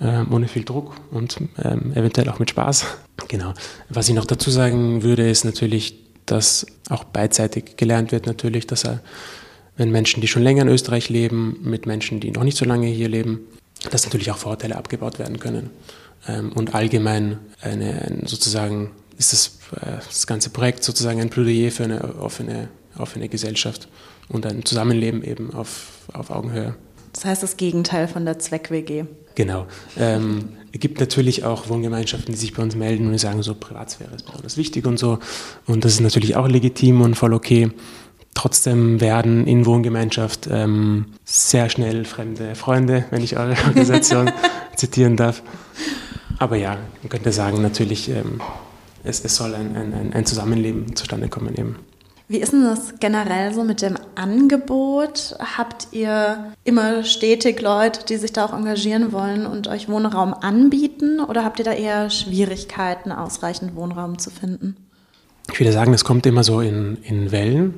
ähm, 0.00 0.32
ohne 0.32 0.48
viel 0.48 0.64
Druck 0.64 0.94
und 1.10 1.38
ähm, 1.62 1.92
eventuell 1.94 2.28
auch 2.28 2.38
mit 2.38 2.50
Spaß. 2.50 2.86
Genau. 3.28 3.54
Was 3.88 4.08
ich 4.08 4.14
noch 4.14 4.26
dazu 4.26 4.50
sagen 4.50 5.04
würde, 5.04 5.30
ist 5.30 5.44
natürlich, 5.44 5.96
dass 6.26 6.66
auch 6.90 7.04
beidseitig 7.04 7.76
gelernt 7.76 8.10
wird, 8.10 8.26
natürlich, 8.26 8.66
dass 8.66 8.84
er, 8.84 9.00
wenn 9.76 9.90
Menschen, 9.90 10.20
die 10.20 10.28
schon 10.28 10.42
länger 10.42 10.62
in 10.62 10.68
Österreich 10.68 11.08
leben, 11.08 11.56
mit 11.62 11.86
Menschen, 11.86 12.18
die 12.20 12.30
noch 12.30 12.42
nicht 12.42 12.58
so 12.58 12.64
lange 12.64 12.88
hier 12.88 13.08
leben, 13.08 13.40
dass 13.90 14.04
natürlich 14.04 14.30
auch 14.32 14.38
Vorteile 14.38 14.76
abgebaut 14.76 15.18
werden 15.18 15.38
können. 15.38 15.70
Ähm, 16.28 16.52
und 16.52 16.74
allgemein 16.74 17.38
eine, 17.60 18.02
ein, 18.02 18.22
sozusagen 18.26 18.90
ist 19.18 19.32
das, 19.32 19.58
äh, 19.80 19.98
das 20.06 20.26
ganze 20.26 20.50
Projekt 20.50 20.84
sozusagen 20.84 21.20
ein 21.20 21.30
Plädoyer 21.30 21.70
für 21.70 21.84
eine 21.84 22.16
offene, 22.16 22.68
offene 22.98 23.28
Gesellschaft 23.28 23.88
und 24.28 24.46
ein 24.46 24.64
Zusammenleben 24.64 25.22
eben 25.22 25.52
auf, 25.54 26.08
auf 26.12 26.30
Augenhöhe. 26.30 26.74
Das 27.12 27.24
heißt 27.24 27.42
das 27.42 27.56
Gegenteil 27.56 28.08
von 28.08 28.24
der 28.24 28.38
Zweck-WG. 28.38 29.04
Genau. 29.34 29.66
Ähm, 29.98 30.50
es 30.72 30.80
gibt 30.80 31.00
natürlich 31.00 31.44
auch 31.44 31.68
Wohngemeinschaften, 31.68 32.32
die 32.32 32.38
sich 32.38 32.54
bei 32.54 32.62
uns 32.62 32.74
melden 32.74 33.06
und 33.06 33.18
sagen, 33.18 33.42
so 33.42 33.54
Privatsphäre 33.54 34.14
ist 34.14 34.26
besonders 34.26 34.56
wichtig 34.56 34.86
und 34.86 34.98
so. 34.98 35.18
Und 35.66 35.84
das 35.84 35.92
ist 35.92 36.00
natürlich 36.00 36.36
auch 36.36 36.48
legitim 36.48 37.02
und 37.02 37.14
voll 37.14 37.34
okay. 37.34 37.70
Trotzdem 38.34 39.00
werden 39.00 39.46
in 39.46 39.66
Wohngemeinschaft 39.66 40.48
ähm, 40.50 41.06
sehr 41.24 41.68
schnell 41.68 42.06
fremde 42.06 42.54
Freunde, 42.54 43.04
wenn 43.10 43.22
ich 43.22 43.36
eure 43.36 43.56
Organisation 43.66 44.30
zitieren 44.76 45.16
darf. 45.16 45.42
Aber 46.42 46.56
ja, 46.56 46.76
man 47.02 47.08
könnte 47.08 47.30
sagen, 47.30 47.62
natürlich, 47.62 48.08
ähm, 48.08 48.40
es, 49.04 49.24
es 49.24 49.36
soll 49.36 49.54
ein, 49.54 49.76
ein, 49.76 50.12
ein 50.12 50.26
Zusammenleben 50.26 50.96
zustande 50.96 51.28
kommen 51.28 51.54
eben. 51.56 51.76
Wie 52.26 52.38
ist 52.38 52.52
denn 52.52 52.64
das 52.64 52.94
generell 52.98 53.54
so 53.54 53.62
mit 53.62 53.80
dem 53.80 53.96
Angebot? 54.16 55.36
Habt 55.38 55.88
ihr 55.92 56.52
immer 56.64 57.04
stetig 57.04 57.60
Leute, 57.62 58.04
die 58.06 58.16
sich 58.16 58.32
da 58.32 58.44
auch 58.44 58.52
engagieren 58.52 59.12
wollen 59.12 59.46
und 59.46 59.68
euch 59.68 59.88
Wohnraum 59.88 60.34
anbieten? 60.34 61.20
Oder 61.20 61.44
habt 61.44 61.60
ihr 61.60 61.64
da 61.64 61.74
eher 61.74 62.10
Schwierigkeiten, 62.10 63.12
ausreichend 63.12 63.76
Wohnraum 63.76 64.18
zu 64.18 64.30
finden? 64.30 64.76
Ich 65.52 65.60
würde 65.60 65.72
sagen, 65.72 65.94
es 65.94 66.04
kommt 66.04 66.26
immer 66.26 66.42
so 66.42 66.60
in, 66.60 66.98
in 67.04 67.30
Wellen. 67.30 67.74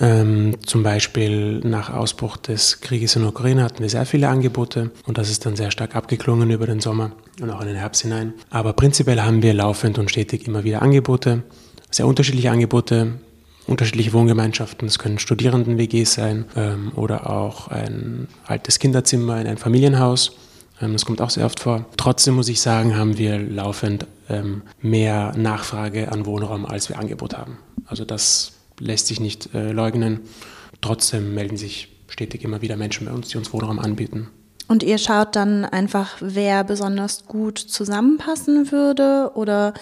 Ähm, 0.00 0.56
zum 0.64 0.82
Beispiel 0.82 1.58
nach 1.60 1.92
Ausbruch 1.92 2.36
des 2.36 2.80
Krieges 2.80 3.16
in 3.16 3.24
Ukraine 3.24 3.64
hatten 3.64 3.80
wir 3.80 3.88
sehr 3.88 4.06
viele 4.06 4.28
Angebote 4.28 4.90
und 5.06 5.18
das 5.18 5.28
ist 5.28 5.44
dann 5.44 5.56
sehr 5.56 5.72
stark 5.72 5.96
abgeklungen 5.96 6.50
über 6.50 6.66
den 6.66 6.80
Sommer 6.80 7.12
und 7.40 7.50
auch 7.50 7.60
in 7.60 7.66
den 7.66 7.76
Herbst 7.76 8.02
hinein. 8.02 8.34
Aber 8.50 8.72
prinzipiell 8.74 9.22
haben 9.22 9.42
wir 9.42 9.54
laufend 9.54 9.98
und 9.98 10.10
stetig 10.10 10.46
immer 10.46 10.62
wieder 10.62 10.82
Angebote, 10.82 11.42
sehr 11.90 12.06
unterschiedliche 12.06 12.50
Angebote, 12.50 13.14
unterschiedliche 13.66 14.12
Wohngemeinschaften. 14.12 14.86
Es 14.86 14.98
können 14.98 15.18
Studierenden-WGs 15.18 16.14
sein 16.14 16.44
ähm, 16.56 16.92
oder 16.94 17.28
auch 17.28 17.68
ein 17.68 18.28
altes 18.46 18.78
Kinderzimmer 18.78 19.40
in 19.40 19.48
ein 19.48 19.58
Familienhaus. 19.58 20.36
Ähm, 20.80 20.92
das 20.92 21.04
kommt 21.04 21.20
auch 21.20 21.30
sehr 21.30 21.44
oft 21.44 21.60
vor. 21.60 21.86
Trotzdem 21.96 22.34
muss 22.34 22.48
ich 22.48 22.60
sagen, 22.60 22.96
haben 22.96 23.18
wir 23.18 23.38
laufend 23.38 24.06
ähm, 24.28 24.62
mehr 24.80 25.34
Nachfrage 25.36 26.12
an 26.12 26.24
Wohnraum, 26.24 26.66
als 26.66 26.88
wir 26.88 26.98
Angebot 26.98 27.36
haben. 27.36 27.58
Also 27.86 28.04
das 28.04 28.57
lässt 28.78 29.06
sich 29.06 29.20
nicht 29.20 29.54
äh, 29.54 29.72
leugnen. 29.72 30.20
Trotzdem 30.80 31.34
melden 31.34 31.56
sich 31.56 31.88
stetig 32.08 32.44
immer 32.44 32.62
wieder 32.62 32.76
Menschen 32.76 33.06
bei 33.06 33.12
uns, 33.12 33.28
die 33.28 33.38
uns 33.38 33.52
Wohnraum 33.52 33.78
anbieten. 33.78 34.28
Und 34.68 34.82
ihr 34.82 34.98
schaut 34.98 35.34
dann 35.34 35.64
einfach, 35.64 36.16
wer 36.20 36.62
besonders 36.62 37.24
gut 37.26 37.58
zusammenpassen 37.58 38.70
würde? 38.70 39.32
Oder 39.34 39.72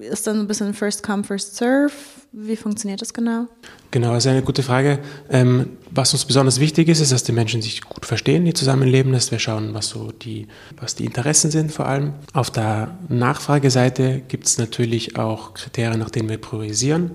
ist 0.00 0.28
dann 0.28 0.38
ein 0.38 0.46
bisschen 0.46 0.74
First 0.74 1.02
Come, 1.02 1.24
First 1.24 1.56
Serve? 1.56 1.92
Wie 2.30 2.54
funktioniert 2.54 3.00
das 3.00 3.12
genau? 3.12 3.48
Genau, 3.90 4.12
das 4.12 4.26
ist 4.26 4.30
eine 4.30 4.42
gute 4.42 4.62
Frage. 4.62 5.00
Ähm, 5.28 5.70
was 5.90 6.12
uns 6.12 6.24
besonders 6.24 6.60
wichtig 6.60 6.88
ist, 6.88 7.00
ist, 7.00 7.10
dass 7.10 7.24
die 7.24 7.32
Menschen 7.32 7.62
sich 7.62 7.80
gut 7.80 8.06
verstehen, 8.06 8.44
die 8.44 8.54
zusammenleben, 8.54 9.12
dass 9.12 9.32
wir 9.32 9.40
schauen, 9.40 9.74
was 9.74 9.88
so 9.88 10.12
die, 10.12 10.46
was 10.80 10.94
die 10.94 11.06
Interessen 11.06 11.50
sind 11.50 11.72
vor 11.72 11.86
allem. 11.86 12.12
Auf 12.32 12.50
der 12.50 12.96
Nachfrageseite 13.08 14.22
gibt 14.28 14.46
es 14.46 14.58
natürlich 14.58 15.18
auch 15.18 15.54
Kriterien, 15.54 15.98
nach 15.98 16.10
denen 16.10 16.28
wir 16.28 16.38
priorisieren. 16.38 17.12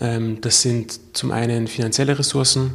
Ähm, 0.00 0.40
das 0.40 0.62
sind 0.62 0.98
zum 1.12 1.30
einen 1.30 1.66
finanzielle 1.66 2.18
Ressourcen 2.18 2.72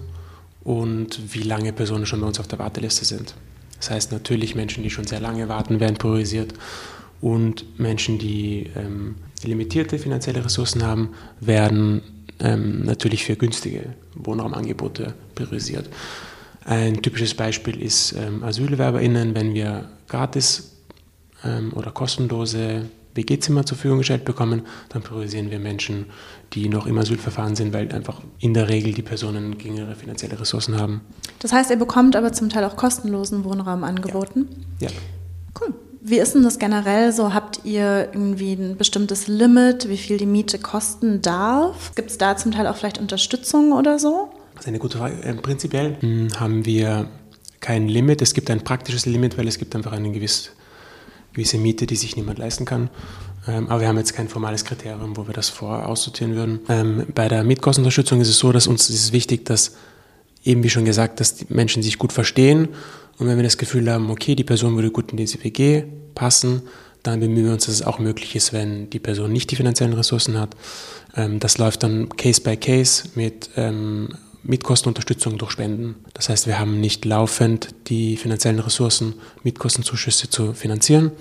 und 0.63 1.33
wie 1.33 1.43
lange 1.43 1.73
Personen 1.73 2.05
schon 2.05 2.21
bei 2.21 2.27
uns 2.27 2.39
auf 2.39 2.47
der 2.47 2.59
Warteliste 2.59 3.05
sind. 3.05 3.35
Das 3.77 3.89
heißt 3.89 4.11
natürlich 4.11 4.55
Menschen, 4.55 4.83
die 4.83 4.89
schon 4.89 5.07
sehr 5.07 5.19
lange 5.19 5.49
warten, 5.49 5.79
werden 5.79 5.97
priorisiert 5.97 6.53
und 7.19 7.79
Menschen, 7.79 8.19
die 8.19 8.69
ähm, 8.75 9.15
limitierte 9.43 9.97
finanzielle 9.97 10.43
Ressourcen 10.43 10.83
haben, 10.83 11.09
werden 11.39 12.01
ähm, 12.39 12.83
natürlich 12.83 13.23
für 13.23 13.35
günstige 13.35 13.93
Wohnraumangebote 14.15 15.13
priorisiert. 15.35 15.89
Ein 16.65 17.01
typisches 17.01 17.33
Beispiel 17.33 17.81
ist 17.81 18.13
ähm, 18.13 18.43
AsylbewerberInnen, 18.43 19.33
wenn 19.33 19.53
wir 19.53 19.89
gratis 20.07 20.73
ähm, 21.43 21.73
oder 21.73 21.91
kostenlose 21.91 22.89
WG-Zimmer 23.15 23.65
zur 23.65 23.77
Verfügung 23.77 23.99
gestellt 23.99 24.25
bekommen, 24.25 24.63
dann 24.89 25.01
priorisieren 25.01 25.51
wir 25.51 25.59
Menschen, 25.59 26.05
die 26.53 26.69
noch 26.69 26.85
im 26.85 26.97
Asylverfahren 26.97 27.55
sind, 27.55 27.73
weil 27.73 27.91
einfach 27.91 28.21
in 28.39 28.53
der 28.53 28.69
Regel 28.69 28.93
die 28.93 29.01
Personen 29.01 29.57
geringere 29.57 29.95
finanzielle 29.95 30.39
Ressourcen 30.39 30.77
haben. 30.77 31.01
Das 31.39 31.53
heißt, 31.53 31.69
ihr 31.69 31.77
bekommt 31.77 32.15
aber 32.15 32.33
zum 32.33 32.49
Teil 32.49 32.63
auch 32.65 32.75
kostenlosen 32.75 33.43
Wohnraum 33.43 33.83
angeboten? 33.83 34.47
Ja. 34.79 34.89
ja. 34.89 34.95
Cool. 35.59 35.73
Wie 36.01 36.17
ist 36.17 36.33
denn 36.33 36.43
das 36.43 36.59
generell 36.59 37.11
so? 37.13 37.33
Habt 37.33 37.61
ihr 37.63 38.09
irgendwie 38.11 38.53
ein 38.53 38.75
bestimmtes 38.75 39.27
Limit, 39.27 39.87
wie 39.87 39.97
viel 39.97 40.17
die 40.17 40.25
Miete 40.25 40.59
kosten 40.59 41.21
darf? 41.21 41.93
Gibt 41.95 42.09
es 42.11 42.17
da 42.17 42.35
zum 42.35 42.51
Teil 42.51 42.67
auch 42.67 42.75
vielleicht 42.75 42.97
Unterstützung 42.97 43.71
oder 43.71 43.99
so? 43.99 44.29
Das 44.55 44.63
ist 44.63 44.67
eine 44.67 44.79
gute 44.79 44.97
Frage. 44.97 45.15
Ähm, 45.23 45.41
prinzipiell 45.41 45.97
hm, 45.99 46.39
haben 46.39 46.65
wir 46.65 47.07
kein 47.59 47.87
Limit. 47.87 48.21
Es 48.21 48.33
gibt 48.33 48.49
ein 48.49 48.61
praktisches 48.63 49.05
Limit, 49.05 49.37
weil 49.37 49.47
es 49.47 49.57
gibt 49.57 49.75
einfach 49.75 49.91
eine 49.91 50.11
gewisse 50.11 50.49
gewisse 51.33 51.57
Miete, 51.57 51.85
die 51.85 51.95
sich 51.95 52.15
niemand 52.15 52.39
leisten 52.39 52.65
kann. 52.65 52.89
Ähm, 53.47 53.69
aber 53.69 53.81
wir 53.81 53.87
haben 53.87 53.97
jetzt 53.97 54.13
kein 54.13 54.29
formales 54.29 54.65
Kriterium, 54.65 55.17
wo 55.17 55.27
wir 55.27 55.33
das 55.33 55.49
voraussortieren 55.49 56.35
würden. 56.35 56.59
Ähm, 56.69 57.07
bei 57.13 57.27
der 57.27 57.43
Mietkostenunterstützung 57.43 58.21
ist 58.21 58.29
es 58.29 58.37
so, 58.37 58.51
dass 58.51 58.67
uns 58.67 58.89
ist 58.89 59.03
es 59.03 59.11
wichtig, 59.11 59.45
dass 59.45 59.75
eben 60.43 60.63
wie 60.63 60.69
schon 60.69 60.85
gesagt, 60.85 61.19
dass 61.19 61.35
die 61.35 61.45
Menschen 61.49 61.83
sich 61.83 61.97
gut 61.97 62.13
verstehen. 62.13 62.69
Und 63.17 63.27
wenn 63.27 63.37
wir 63.37 63.43
das 63.43 63.57
Gefühl 63.57 63.91
haben, 63.91 64.09
okay, 64.09 64.35
die 64.35 64.43
Person 64.43 64.75
würde 64.75 64.91
gut 64.91 65.11
in 65.11 65.17
diese 65.17 65.43
WG 65.43 65.83
passen, 66.15 66.63
dann 67.03 67.19
bemühen 67.19 67.45
wir 67.45 67.53
uns, 67.53 67.65
dass 67.65 67.75
es 67.75 67.81
auch 67.81 67.99
möglich 67.99 68.35
ist, 68.35 68.53
wenn 68.53 68.89
die 68.89 68.99
Person 68.99 69.31
nicht 69.31 69.49
die 69.49 69.55
finanziellen 69.55 69.93
Ressourcen 69.93 70.39
hat. 70.39 70.55
Ähm, 71.15 71.39
das 71.39 71.57
läuft 71.57 71.83
dann 71.83 72.09
Case 72.09 72.41
by 72.41 72.57
Case 72.57 73.09
mit 73.15 73.49
Mietkostenunterstützung 74.43 75.37
durch 75.37 75.51
Spenden. 75.51 75.95
Das 76.13 76.29
heißt, 76.29 76.47
wir 76.47 76.59
haben 76.59 76.79
nicht 76.79 77.05
laufend 77.05 77.69
die 77.87 78.17
finanziellen 78.17 78.59
Ressourcen, 78.59 79.13
Mietkostenzuschüsse 79.43 80.29
zu 80.29 80.53
finanzieren, 80.53 81.11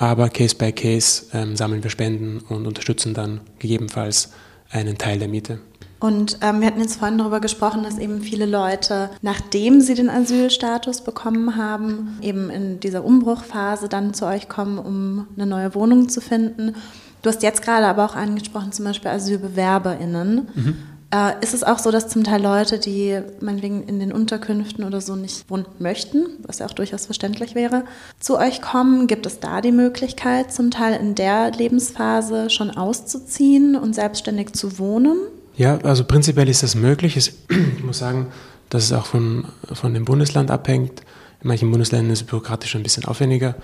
aber 0.00 0.30
Case 0.30 0.56
by 0.56 0.72
Case 0.72 1.26
ähm, 1.34 1.56
sammeln 1.56 1.82
wir 1.84 1.90
Spenden 1.90 2.38
und 2.48 2.66
unterstützen 2.66 3.12
dann 3.12 3.40
gegebenenfalls 3.58 4.30
einen 4.70 4.96
Teil 4.96 5.18
der 5.18 5.28
Miete. 5.28 5.60
Und 6.00 6.38
ähm, 6.40 6.60
wir 6.60 6.68
hatten 6.68 6.80
jetzt 6.80 6.96
vorhin 6.96 7.18
darüber 7.18 7.40
gesprochen, 7.40 7.82
dass 7.82 7.98
eben 7.98 8.22
viele 8.22 8.46
Leute, 8.46 9.10
nachdem 9.20 9.82
sie 9.82 9.92
den 9.94 10.08
Asylstatus 10.08 11.02
bekommen 11.02 11.56
haben, 11.56 12.16
eben 12.22 12.48
in 12.48 12.80
dieser 12.80 13.04
Umbruchphase 13.04 13.90
dann 13.90 14.14
zu 14.14 14.24
euch 14.24 14.48
kommen, 14.48 14.78
um 14.78 15.26
eine 15.36 15.44
neue 15.44 15.74
Wohnung 15.74 16.08
zu 16.08 16.22
finden. 16.22 16.74
Du 17.20 17.28
hast 17.28 17.42
jetzt 17.42 17.60
gerade 17.60 17.86
aber 17.86 18.06
auch 18.06 18.16
angesprochen, 18.16 18.72
zum 18.72 18.86
Beispiel 18.86 19.10
AsylbewerberInnen. 19.10 20.48
Mhm. 20.54 20.76
Äh, 21.12 21.32
ist 21.42 21.54
es 21.54 21.64
auch 21.64 21.78
so, 21.78 21.90
dass 21.90 22.08
zum 22.08 22.22
Teil 22.22 22.40
Leute, 22.40 22.78
die 22.78 23.20
meinetwegen 23.40 23.82
in 23.82 23.98
den 23.98 24.12
Unterkünften 24.12 24.84
oder 24.84 25.00
so 25.00 25.16
nicht 25.16 25.50
wohnen 25.50 25.66
möchten, 25.80 26.26
was 26.44 26.60
ja 26.60 26.66
auch 26.66 26.72
durchaus 26.72 27.06
verständlich 27.06 27.56
wäre, 27.56 27.84
zu 28.20 28.38
euch 28.38 28.62
kommen? 28.62 29.08
Gibt 29.08 29.26
es 29.26 29.40
da 29.40 29.60
die 29.60 29.72
Möglichkeit, 29.72 30.52
zum 30.52 30.70
Teil 30.70 31.00
in 31.00 31.16
der 31.16 31.50
Lebensphase 31.50 32.48
schon 32.48 32.70
auszuziehen 32.70 33.74
und 33.74 33.94
selbstständig 33.94 34.52
zu 34.52 34.78
wohnen? 34.78 35.16
Ja, 35.56 35.78
also 35.82 36.04
prinzipiell 36.04 36.48
ist 36.48 36.62
das 36.62 36.74
möglich. 36.74 37.16
Ich 37.76 37.84
muss 37.84 37.98
sagen, 37.98 38.28
dass 38.68 38.84
es 38.84 38.92
auch 38.92 39.06
von, 39.06 39.46
von 39.72 39.94
dem 39.94 40.04
Bundesland 40.04 40.50
abhängt. 40.50 41.00
In 41.42 41.48
manchen 41.48 41.70
Bundesländern 41.70 42.12
ist 42.12 42.20
es 42.20 42.26
bürokratisch 42.26 42.76
ein 42.76 42.82
bisschen 42.84 43.04
aufwendiger. 43.04 43.56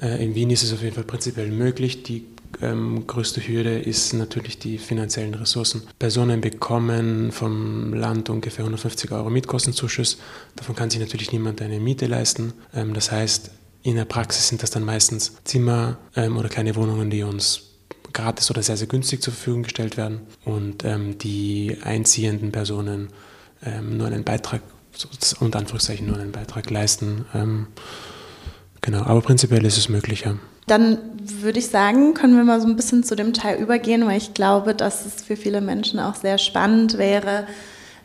Äh, 0.00 0.24
in 0.24 0.34
Wien 0.34 0.50
ist 0.50 0.62
es 0.62 0.72
auf 0.72 0.82
jeden 0.82 0.94
Fall 0.94 1.04
prinzipiell 1.04 1.50
möglich. 1.50 2.04
Die 2.04 2.24
ähm, 2.62 3.06
größte 3.06 3.40
Hürde 3.46 3.78
ist 3.78 4.12
natürlich 4.12 4.58
die 4.58 4.78
finanziellen 4.78 5.34
Ressourcen. 5.34 5.82
Personen 5.98 6.40
bekommen 6.40 7.32
vom 7.32 7.94
Land 7.94 8.30
ungefähr 8.30 8.64
150 8.64 9.12
Euro 9.12 9.30
Mietkostenzuschuss. 9.30 10.18
Davon 10.56 10.74
kann 10.74 10.90
sich 10.90 11.00
natürlich 11.00 11.32
niemand 11.32 11.60
eine 11.62 11.80
Miete 11.80 12.06
leisten. 12.06 12.52
Ähm, 12.74 12.94
das 12.94 13.10
heißt, 13.10 13.50
in 13.82 13.96
der 13.96 14.06
Praxis 14.06 14.48
sind 14.48 14.62
das 14.62 14.70
dann 14.70 14.84
meistens 14.84 15.36
Zimmer 15.44 15.98
ähm, 16.16 16.36
oder 16.36 16.48
kleine 16.48 16.74
Wohnungen, 16.74 17.10
die 17.10 17.22
uns 17.22 17.74
gratis 18.12 18.50
oder 18.50 18.62
sehr, 18.62 18.76
sehr 18.76 18.86
günstig 18.86 19.22
zur 19.22 19.34
Verfügung 19.34 19.64
gestellt 19.64 19.96
werden 19.96 20.22
und 20.44 20.84
ähm, 20.84 21.18
die 21.18 21.76
einziehenden 21.82 22.52
Personen 22.52 23.10
ähm, 23.62 23.98
nur 23.98 24.06
einen 24.06 24.24
Beitrag, 24.24 24.62
unter 25.40 25.58
Anführungszeichen 25.58 26.06
nur 26.06 26.16
einen 26.16 26.32
Beitrag 26.32 26.70
leisten. 26.70 27.26
Ähm, 27.34 27.66
genau, 28.80 29.02
aber 29.02 29.20
prinzipiell 29.20 29.64
ist 29.66 29.76
es 29.76 29.88
möglich, 29.88 30.22
ja. 30.22 30.36
Dann 30.66 30.98
würde 31.18 31.58
ich 31.58 31.68
sagen, 31.68 32.14
können 32.14 32.36
wir 32.36 32.44
mal 32.44 32.60
so 32.60 32.66
ein 32.66 32.76
bisschen 32.76 33.04
zu 33.04 33.16
dem 33.16 33.34
Teil 33.34 33.60
übergehen, 33.60 34.06
weil 34.06 34.16
ich 34.16 34.34
glaube, 34.34 34.74
dass 34.74 35.04
es 35.04 35.22
für 35.22 35.36
viele 35.36 35.60
Menschen 35.60 36.00
auch 36.00 36.14
sehr 36.14 36.38
spannend 36.38 36.96
wäre, 36.96 37.46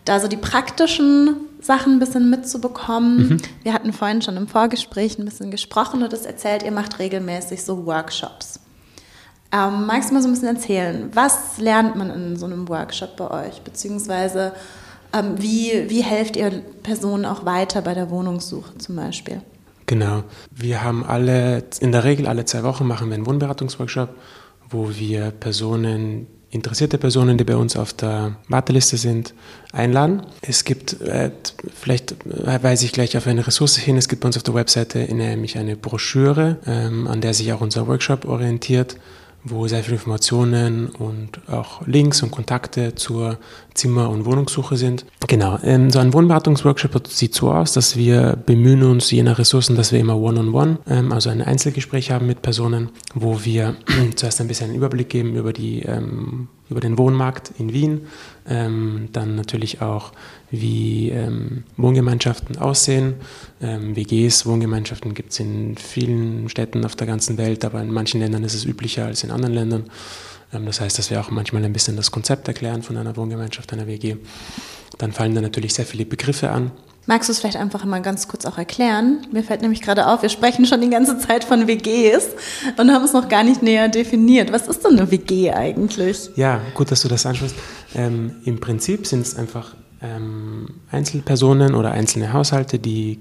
da 0.03 0.19
so 0.19 0.27
die 0.27 0.37
praktischen 0.37 1.35
Sachen 1.61 1.93
ein 1.93 1.99
bisschen 1.99 2.29
mitzubekommen. 2.29 3.29
Mhm. 3.29 3.37
Wir 3.63 3.73
hatten 3.73 3.93
vorhin 3.93 4.21
schon 4.21 4.37
im 4.37 4.47
Vorgespräch 4.47 5.17
ein 5.17 5.25
bisschen 5.25 5.51
gesprochen 5.51 6.03
und 6.03 6.11
es 6.11 6.25
erzählt, 6.25 6.63
ihr 6.63 6.71
macht 6.71 6.99
regelmäßig 6.99 7.63
so 7.63 7.85
Workshops. 7.85 8.59
Ähm, 9.51 9.85
magst 9.87 10.09
du 10.09 10.13
mal 10.13 10.21
so 10.21 10.27
ein 10.27 10.33
bisschen 10.33 10.55
erzählen, 10.55 11.09
was 11.13 11.57
lernt 11.57 11.95
man 11.95 12.09
in 12.11 12.37
so 12.37 12.45
einem 12.45 12.67
Workshop 12.69 13.17
bei 13.17 13.47
euch? 13.47 13.61
Beziehungsweise 13.61 14.53
ähm, 15.11 15.35
wie, 15.37 15.89
wie 15.89 16.01
helft 16.01 16.35
ihr 16.35 16.51
Personen 16.83 17.25
auch 17.25 17.45
weiter 17.45 17.81
bei 17.81 17.93
der 17.93 18.09
Wohnungssuche 18.09 18.77
zum 18.77 18.95
Beispiel? 18.95 19.41
Genau. 19.89 20.23
Wir 20.51 20.83
haben 20.83 21.03
alle, 21.03 21.63
in 21.79 21.91
der 21.91 22.03
Regel 22.03 22.27
alle 22.27 22.45
zwei 22.45 22.61
Wochen 22.61 22.85
machen 22.85 23.09
wir 23.09 23.15
einen 23.15 23.25
Wohnberatungsworkshop, 23.25 24.09
wo 24.69 24.91
wir 24.91 25.31
Personen, 25.31 26.27
interessierte 26.51 26.99
Personen, 26.99 27.39
die 27.39 27.43
bei 27.43 27.55
uns 27.55 27.75
auf 27.75 27.93
der 27.93 28.35
Warteliste 28.49 28.97
sind, 28.97 29.33
einladen. 29.73 30.21
Es 30.43 30.63
gibt, 30.63 31.01
äh, 31.01 31.31
vielleicht 31.73 32.15
weise 32.23 32.85
ich 32.85 32.91
gleich 32.91 33.17
auf 33.17 33.25
eine 33.25 33.47
Ressource 33.47 33.77
hin, 33.77 33.97
es 33.97 34.07
gibt 34.07 34.21
bei 34.21 34.27
uns 34.27 34.37
auf 34.37 34.43
der 34.43 34.53
Webseite 34.53 34.99
nämlich 35.11 35.57
eine 35.57 35.75
Broschüre, 35.75 36.57
ähm, 36.67 37.07
an 37.07 37.19
der 37.19 37.33
sich 37.33 37.51
auch 37.51 37.61
unser 37.61 37.87
Workshop 37.87 38.25
orientiert 38.25 38.95
wo 39.43 39.67
sehr 39.67 39.83
viele 39.83 39.95
Informationen 39.95 40.87
und 40.87 41.49
auch 41.49 41.85
Links 41.87 42.21
und 42.21 42.31
Kontakte 42.31 42.95
zur 42.95 43.37
Zimmer- 43.79 44.09
und 44.09 44.25
Wohnungssuche 44.25 44.75
sind. 44.75 45.05
Genau, 45.27 45.57
ähm, 45.63 45.89
so 45.89 45.99
ein 45.99 46.13
Wohnberatungsworkshop 46.13 47.07
sieht 47.07 47.33
so 47.33 47.51
aus, 47.51 47.73
dass 47.73 47.95
wir 47.95 48.37
bemühen 48.45 48.83
uns 48.83 49.09
je 49.09 49.23
nach 49.23 49.39
Ressourcen, 49.39 49.75
dass 49.75 49.91
wir 49.91 49.99
immer 49.99 50.17
One-on-One, 50.17 50.79
-on 50.85 50.85
-one, 50.85 50.97
ähm, 50.99 51.11
also 51.11 51.29
ein 51.29 51.41
Einzelgespräch 51.41 52.11
haben 52.11 52.27
mit 52.27 52.41
Personen, 52.41 52.89
wo 53.13 53.43
wir 53.45 53.75
zuerst 54.15 54.41
ein 54.41 54.47
bisschen 54.47 54.67
einen 54.69 54.75
Überblick 54.75 55.09
geben 55.09 55.35
über 55.35 55.53
die 55.53 55.83
ähm, 55.83 56.49
über 56.69 56.79
den 56.79 56.97
Wohnmarkt 56.97 57.51
in 57.57 57.73
Wien, 57.73 58.01
ähm, 58.47 59.09
dann 59.11 59.35
natürlich 59.35 59.81
auch, 59.81 60.11
wie 60.51 61.09
ähm, 61.09 61.63
Wohngemeinschaften 61.77 62.57
aussehen. 62.57 63.15
Ähm, 63.61 63.95
WGs, 63.95 64.45
Wohngemeinschaften 64.45 65.13
gibt 65.13 65.31
es 65.31 65.39
in 65.39 65.77
vielen 65.77 66.49
Städten 66.49 66.85
auf 66.85 66.95
der 66.95 67.07
ganzen 67.07 67.37
Welt, 67.37 67.65
aber 67.65 67.81
in 67.81 67.91
manchen 67.91 68.19
Ländern 68.19 68.43
ist 68.43 68.53
es 68.53 68.65
üblicher 68.65 69.05
als 69.05 69.23
in 69.23 69.31
anderen 69.31 69.55
Ländern. 69.55 69.83
Ähm, 70.53 70.65
das 70.65 70.81
heißt, 70.81 70.97
dass 70.97 71.09
wir 71.09 71.19
auch 71.19 71.31
manchmal 71.31 71.63
ein 71.63 71.73
bisschen 71.73 71.95
das 71.95 72.11
Konzept 72.11 72.47
erklären 72.47 72.83
von 72.83 72.97
einer 72.97 73.15
Wohngemeinschaft, 73.15 73.71
einer 73.73 73.87
WG. 73.87 74.17
Dann 74.97 75.11
fallen 75.11 75.35
da 75.35 75.41
natürlich 75.41 75.73
sehr 75.73 75.85
viele 75.85 76.05
Begriffe 76.05 76.49
an. 76.49 76.71
Magst 77.05 77.27
du 77.27 77.31
es 77.31 77.39
vielleicht 77.39 77.57
einfach 77.57 77.85
mal 77.85 78.01
ganz 78.01 78.27
kurz 78.27 78.45
auch 78.45 78.57
erklären? 78.59 79.25
Mir 79.31 79.41
fällt 79.41 79.61
nämlich 79.61 79.81
gerade 79.81 80.05
auf, 80.05 80.21
wir 80.21 80.29
sprechen 80.29 80.65
schon 80.65 80.81
die 80.81 80.89
ganze 80.91 81.17
Zeit 81.17 81.43
von 81.43 81.67
WGs 81.67 82.27
und 82.77 82.91
haben 82.91 83.03
es 83.03 83.13
noch 83.13 83.29
gar 83.29 83.43
nicht 83.43 83.63
näher 83.63 83.87
definiert. 83.87 84.51
Was 84.51 84.67
ist 84.67 84.85
denn 84.85 84.99
eine 84.99 85.09
WG 85.09 85.51
eigentlich? 85.51 86.29
Ja, 86.35 86.61
gut, 86.75 86.91
dass 86.91 87.01
du 87.01 87.07
das 87.07 87.25
ansprichst. 87.25 87.55
Ähm, 87.95 88.35
Im 88.45 88.59
Prinzip 88.59 89.07
sind 89.07 89.21
es 89.21 89.35
einfach 89.35 89.75
ähm, 90.01 90.67
Einzelpersonen 90.91 91.73
oder 91.73 91.91
einzelne 91.91 92.31
Haushalte, 92.31 92.77
die 92.77 93.19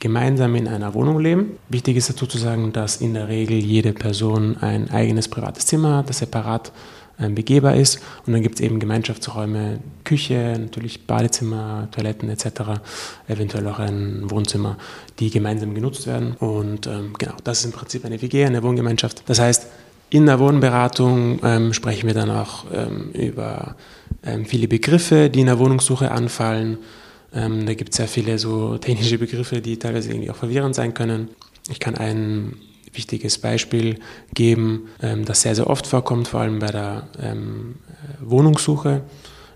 gemeinsam 0.00 0.54
in 0.56 0.66
einer 0.66 0.94
Wohnung 0.94 1.20
leben. 1.20 1.58
Wichtig 1.68 1.96
ist 1.96 2.10
dazu 2.10 2.26
zu 2.26 2.38
sagen, 2.38 2.72
dass 2.72 2.96
in 2.96 3.14
der 3.14 3.28
Regel 3.28 3.58
jede 3.58 3.92
Person 3.92 4.56
ein 4.56 4.90
eigenes 4.90 5.28
privates 5.28 5.66
Zimmer 5.66 5.98
hat, 5.98 6.08
das 6.08 6.18
separat 6.18 6.72
ähm, 7.20 7.34
begehbar 7.34 7.76
ist. 7.76 8.00
Und 8.26 8.32
dann 8.32 8.42
gibt 8.42 8.56
es 8.56 8.60
eben 8.62 8.80
Gemeinschaftsräume, 8.80 9.80
Küche, 10.04 10.56
natürlich 10.58 11.06
Badezimmer, 11.06 11.88
Toiletten 11.92 12.30
etc., 12.30 12.80
eventuell 13.28 13.66
auch 13.68 13.78
ein 13.78 14.30
Wohnzimmer, 14.30 14.78
die 15.18 15.30
gemeinsam 15.30 15.74
genutzt 15.74 16.06
werden. 16.06 16.32
Und 16.38 16.86
ähm, 16.86 17.12
genau, 17.18 17.34
das 17.44 17.60
ist 17.60 17.66
im 17.66 17.72
Prinzip 17.72 18.04
eine 18.04 18.20
WG, 18.20 18.44
eine 18.44 18.62
Wohngemeinschaft. 18.62 19.22
Das 19.26 19.38
heißt, 19.38 19.66
in 20.08 20.26
der 20.26 20.38
Wohnberatung 20.40 21.40
ähm, 21.44 21.72
sprechen 21.72 22.06
wir 22.06 22.14
dann 22.14 22.30
auch 22.30 22.64
ähm, 22.72 23.10
über 23.12 23.76
ähm, 24.24 24.44
viele 24.46 24.66
Begriffe, 24.66 25.30
die 25.30 25.40
in 25.40 25.46
der 25.46 25.58
Wohnungssuche 25.58 26.10
anfallen. 26.10 26.78
Ähm, 27.34 27.66
da 27.66 27.74
gibt 27.74 27.90
es 27.90 27.96
sehr 27.96 28.08
viele 28.08 28.38
so 28.38 28.78
technische 28.78 29.18
Begriffe, 29.18 29.60
die 29.60 29.78
teilweise 29.78 30.10
irgendwie 30.10 30.30
auch 30.30 30.36
verwirrend 30.36 30.74
sein 30.74 30.94
können. 30.94 31.28
Ich 31.70 31.78
kann 31.78 31.94
einen 31.94 32.56
wichtiges 32.92 33.38
Beispiel 33.38 33.98
geben, 34.34 34.88
ähm, 35.02 35.24
das 35.24 35.42
sehr, 35.42 35.54
sehr 35.54 35.70
oft 35.70 35.86
vorkommt, 35.86 36.28
vor 36.28 36.40
allem 36.40 36.58
bei 36.58 36.68
der 36.68 37.08
ähm, 37.20 37.76
Wohnungssuche. 38.20 39.02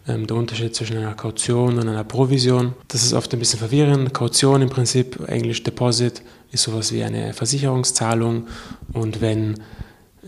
Ähm, 0.06 0.26
der 0.26 0.36
Unterschied 0.36 0.74
zwischen 0.74 0.98
einer 0.98 1.14
Kaution 1.14 1.78
und 1.78 1.88
einer 1.88 2.04
Provision. 2.04 2.74
Das 2.88 3.02
ist 3.02 3.14
oft 3.14 3.32
ein 3.32 3.38
bisschen 3.38 3.58
verwirrend. 3.58 4.12
Kaution 4.12 4.60
im 4.60 4.68
Prinzip, 4.68 5.18
Englisch 5.28 5.62
Deposit, 5.62 6.20
ist 6.52 6.64
sowas 6.64 6.92
wie 6.92 7.02
eine 7.02 7.32
Versicherungszahlung. 7.32 8.46
Und 8.92 9.22
wenn 9.22 9.54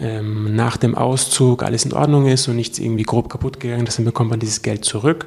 ähm, 0.01 0.57
nach 0.57 0.79
dem 0.79 0.95
Auszug 0.95 1.63
alles 1.63 1.85
in 1.85 1.93
Ordnung 1.93 2.27
ist 2.27 2.49
und 2.49 2.57
nichts 2.57 2.79
irgendwie 2.79 3.03
grob 3.03 3.29
kaputt 3.29 3.61
gegangen 3.61 3.87
ist, 3.87 3.99
dann 3.99 4.07
bekommt 4.07 4.31
man 4.31 4.41
dieses 4.41 4.63
Geld 4.63 4.85
zurück. 4.85 5.27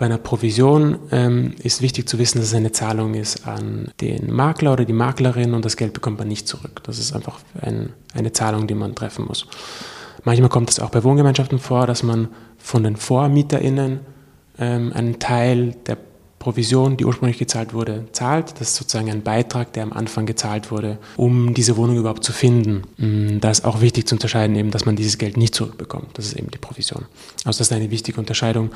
Bei 0.00 0.06
einer 0.06 0.16
Provision 0.16 0.98
ähm, 1.12 1.52
ist 1.62 1.82
wichtig 1.82 2.08
zu 2.08 2.18
wissen, 2.18 2.38
dass 2.38 2.48
es 2.48 2.54
eine 2.54 2.72
Zahlung 2.72 3.12
ist 3.12 3.46
an 3.46 3.90
den 4.00 4.32
Makler 4.32 4.72
oder 4.72 4.86
die 4.86 4.94
Maklerin 4.94 5.52
und 5.52 5.62
das 5.62 5.76
Geld 5.76 5.92
bekommt 5.92 6.18
man 6.18 6.26
nicht 6.26 6.48
zurück. 6.48 6.80
Das 6.84 6.98
ist 6.98 7.14
einfach 7.14 7.38
ein, 7.60 7.92
eine 8.14 8.32
Zahlung, 8.32 8.66
die 8.66 8.74
man 8.74 8.94
treffen 8.94 9.26
muss. 9.26 9.46
Manchmal 10.24 10.48
kommt 10.48 10.70
es 10.70 10.80
auch 10.80 10.88
bei 10.88 11.04
Wohngemeinschaften 11.04 11.58
vor, 11.58 11.86
dass 11.86 12.02
man 12.02 12.28
von 12.56 12.82
den 12.82 12.96
VormieterInnen 12.96 14.00
ähm, 14.58 14.90
einen 14.94 15.18
Teil 15.18 15.76
der 15.84 15.98
Provision, 16.40 16.96
die 16.96 17.04
ursprünglich 17.04 17.38
gezahlt 17.38 17.74
wurde, 17.74 18.06
zahlt. 18.12 18.52
Das 18.58 18.70
ist 18.70 18.76
sozusagen 18.76 19.10
ein 19.10 19.22
Beitrag, 19.22 19.74
der 19.74 19.82
am 19.82 19.92
Anfang 19.92 20.24
gezahlt 20.24 20.70
wurde, 20.70 20.98
um 21.18 21.52
diese 21.52 21.76
Wohnung 21.76 21.98
überhaupt 21.98 22.24
zu 22.24 22.32
finden. 22.32 22.82
Mm, 22.96 23.40
da 23.40 23.50
ist 23.50 23.66
auch 23.66 23.82
wichtig 23.82 24.08
zu 24.08 24.14
unterscheiden, 24.14 24.56
eben, 24.56 24.70
dass 24.70 24.86
man 24.86 24.96
dieses 24.96 25.18
Geld 25.18 25.36
nicht 25.36 25.54
zurückbekommt. 25.54 26.06
Das 26.14 26.24
ist 26.24 26.32
eben 26.32 26.50
die 26.50 26.56
Provision. 26.56 27.04
Also 27.44 27.58
das 27.58 27.68
ist 27.68 27.72
eine 27.72 27.90
wichtige 27.90 28.18
Unterscheidung. 28.18 28.70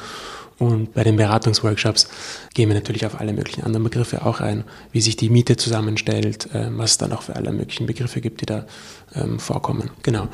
Und 0.58 0.92
bei 0.92 1.04
den 1.04 1.16
Beratungsworkshops 1.16 2.06
gehen 2.52 2.68
wir 2.68 2.74
natürlich 2.74 3.06
auf 3.06 3.18
alle 3.18 3.32
möglichen 3.32 3.64
anderen 3.64 3.84
Begriffe 3.84 4.26
auch 4.26 4.40
ein, 4.40 4.64
wie 4.92 5.00
sich 5.00 5.16
die 5.16 5.30
Miete 5.30 5.56
zusammenstellt, 5.56 6.50
ähm, 6.52 6.76
was 6.76 6.92
es 6.92 6.98
dann 6.98 7.12
auch 7.12 7.22
für 7.22 7.34
alle 7.34 7.50
möglichen 7.50 7.86
Begriffe 7.86 8.20
gibt, 8.20 8.42
die 8.42 8.46
da 8.46 8.66
ähm, 9.14 9.38
vorkommen. 9.38 9.90
Genau. 10.02 10.28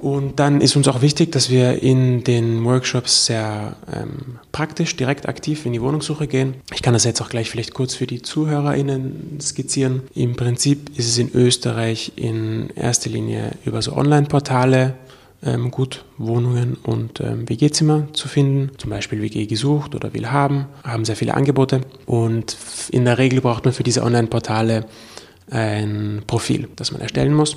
Und 0.00 0.40
dann 0.40 0.62
ist 0.62 0.76
uns 0.76 0.88
auch 0.88 1.02
wichtig, 1.02 1.30
dass 1.32 1.50
wir 1.50 1.82
in 1.82 2.24
den 2.24 2.64
Workshops 2.64 3.26
sehr 3.26 3.76
ähm, 3.92 4.38
praktisch, 4.50 4.96
direkt 4.96 5.28
aktiv 5.28 5.66
in 5.66 5.74
die 5.74 5.82
Wohnungssuche 5.82 6.26
gehen. 6.26 6.54
Ich 6.72 6.80
kann 6.80 6.94
das 6.94 7.04
jetzt 7.04 7.20
auch 7.20 7.28
gleich 7.28 7.50
vielleicht 7.50 7.74
kurz 7.74 7.94
für 7.94 8.06
die 8.06 8.22
ZuhörerInnen 8.22 9.38
skizzieren. 9.42 10.02
Im 10.14 10.36
Prinzip 10.36 10.96
ist 10.96 11.06
es 11.06 11.18
in 11.18 11.30
Österreich 11.34 12.12
in 12.16 12.70
erster 12.76 13.10
Linie 13.10 13.52
über 13.66 13.82
so 13.82 13.92
Online-Portale 13.92 14.94
ähm, 15.42 15.70
gut 15.70 16.04
Wohnungen 16.16 16.78
und 16.82 17.20
ähm, 17.20 17.46
WG-Zimmer 17.46 18.08
zu 18.14 18.28
finden. 18.28 18.70
Zum 18.78 18.88
Beispiel 18.88 19.20
WG 19.20 19.44
gesucht 19.44 19.94
oder 19.94 20.14
will 20.14 20.30
haben, 20.30 20.66
haben 20.82 21.04
sehr 21.04 21.16
viele 21.16 21.34
Angebote. 21.34 21.82
Und 22.06 22.56
in 22.90 23.04
der 23.04 23.18
Regel 23.18 23.42
braucht 23.42 23.66
man 23.66 23.74
für 23.74 23.82
diese 23.82 24.02
Online-Portale 24.02 24.86
ein 25.50 26.22
Profil, 26.26 26.68
das 26.76 26.90
man 26.90 27.02
erstellen 27.02 27.34
muss. 27.34 27.56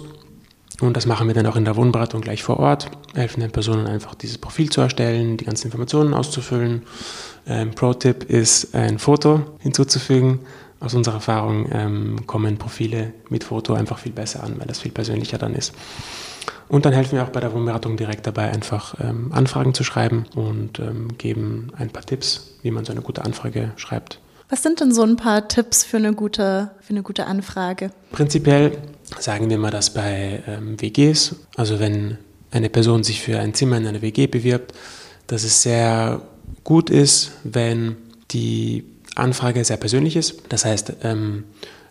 Und 0.81 0.97
das 0.97 1.05
machen 1.05 1.27
wir 1.27 1.33
dann 1.33 1.45
auch 1.45 1.55
in 1.55 1.65
der 1.65 1.75
Wohnberatung 1.75 2.21
gleich 2.21 2.43
vor 2.43 2.59
Ort, 2.59 2.89
helfen 3.13 3.41
den 3.41 3.51
Personen 3.51 3.85
einfach 3.85 4.15
dieses 4.15 4.37
Profil 4.37 4.69
zu 4.69 4.81
erstellen, 4.81 5.37
die 5.37 5.45
ganzen 5.45 5.67
Informationen 5.67 6.13
auszufüllen. 6.13 6.83
Ähm, 7.45 7.71
Pro-Tipp 7.71 8.23
ist 8.23 8.73
ein 8.73 8.99
Foto 8.99 9.41
hinzuzufügen. 9.59 10.39
Aus 10.79 10.95
unserer 10.95 11.15
Erfahrung 11.15 11.69
ähm, 11.71 12.27
kommen 12.27 12.57
Profile 12.57 13.13
mit 13.29 13.43
Foto 13.43 13.73
einfach 13.73 13.99
viel 13.99 14.11
besser 14.11 14.43
an, 14.43 14.59
weil 14.59 14.67
das 14.67 14.79
viel 14.79 14.91
persönlicher 14.91 15.37
dann 15.37 15.53
ist. 15.53 15.73
Und 16.67 16.85
dann 16.85 16.93
helfen 16.93 17.17
wir 17.17 17.23
auch 17.23 17.29
bei 17.29 17.39
der 17.39 17.53
Wohnberatung 17.53 17.95
direkt 17.95 18.25
dabei, 18.25 18.51
einfach 18.51 18.95
ähm, 18.99 19.31
Anfragen 19.31 19.73
zu 19.73 19.83
schreiben 19.83 20.25
und 20.35 20.79
ähm, 20.79 21.17
geben 21.17 21.67
ein 21.77 21.89
paar 21.89 22.03
Tipps, 22.03 22.55
wie 22.63 22.71
man 22.71 22.83
so 22.83 22.91
eine 22.91 23.01
gute 23.01 23.23
Anfrage 23.23 23.71
schreibt. 23.75 24.19
Was 24.53 24.61
sind 24.61 24.81
denn 24.81 24.91
so 24.91 25.01
ein 25.01 25.15
paar 25.15 25.47
Tipps 25.47 25.83
für 25.83 25.97
eine 25.97 26.13
gute, 26.13 26.69
für 26.79 26.91
eine 26.91 27.01
gute 27.01 27.25
Anfrage? 27.25 27.89
Prinzipiell 28.11 28.77
sagen 29.19 29.49
wir 29.49 29.57
mal 29.57 29.71
das 29.71 29.95
bei 29.95 30.43
ähm, 30.45 30.79
WGs. 30.79 31.37
Also 31.55 31.79
wenn 31.79 32.19
eine 32.51 32.69
Person 32.69 33.03
sich 33.03 33.19
für 33.23 33.39
ein 33.39 33.55
Zimmer 33.55 33.77
in 33.77 33.87
einer 33.87 34.03
WG 34.03 34.27
bewirbt, 34.27 34.73
dass 35.25 35.43
es 35.43 35.63
sehr 35.63 36.21
gut 36.63 36.91
ist, 36.91 37.31
wenn 37.43 37.95
die 38.29 38.83
Anfrage 39.15 39.65
sehr 39.65 39.77
persönlich 39.77 40.15
ist. 40.15 40.43
Das 40.49 40.65
heißt, 40.65 40.97
ähm, 41.01 41.45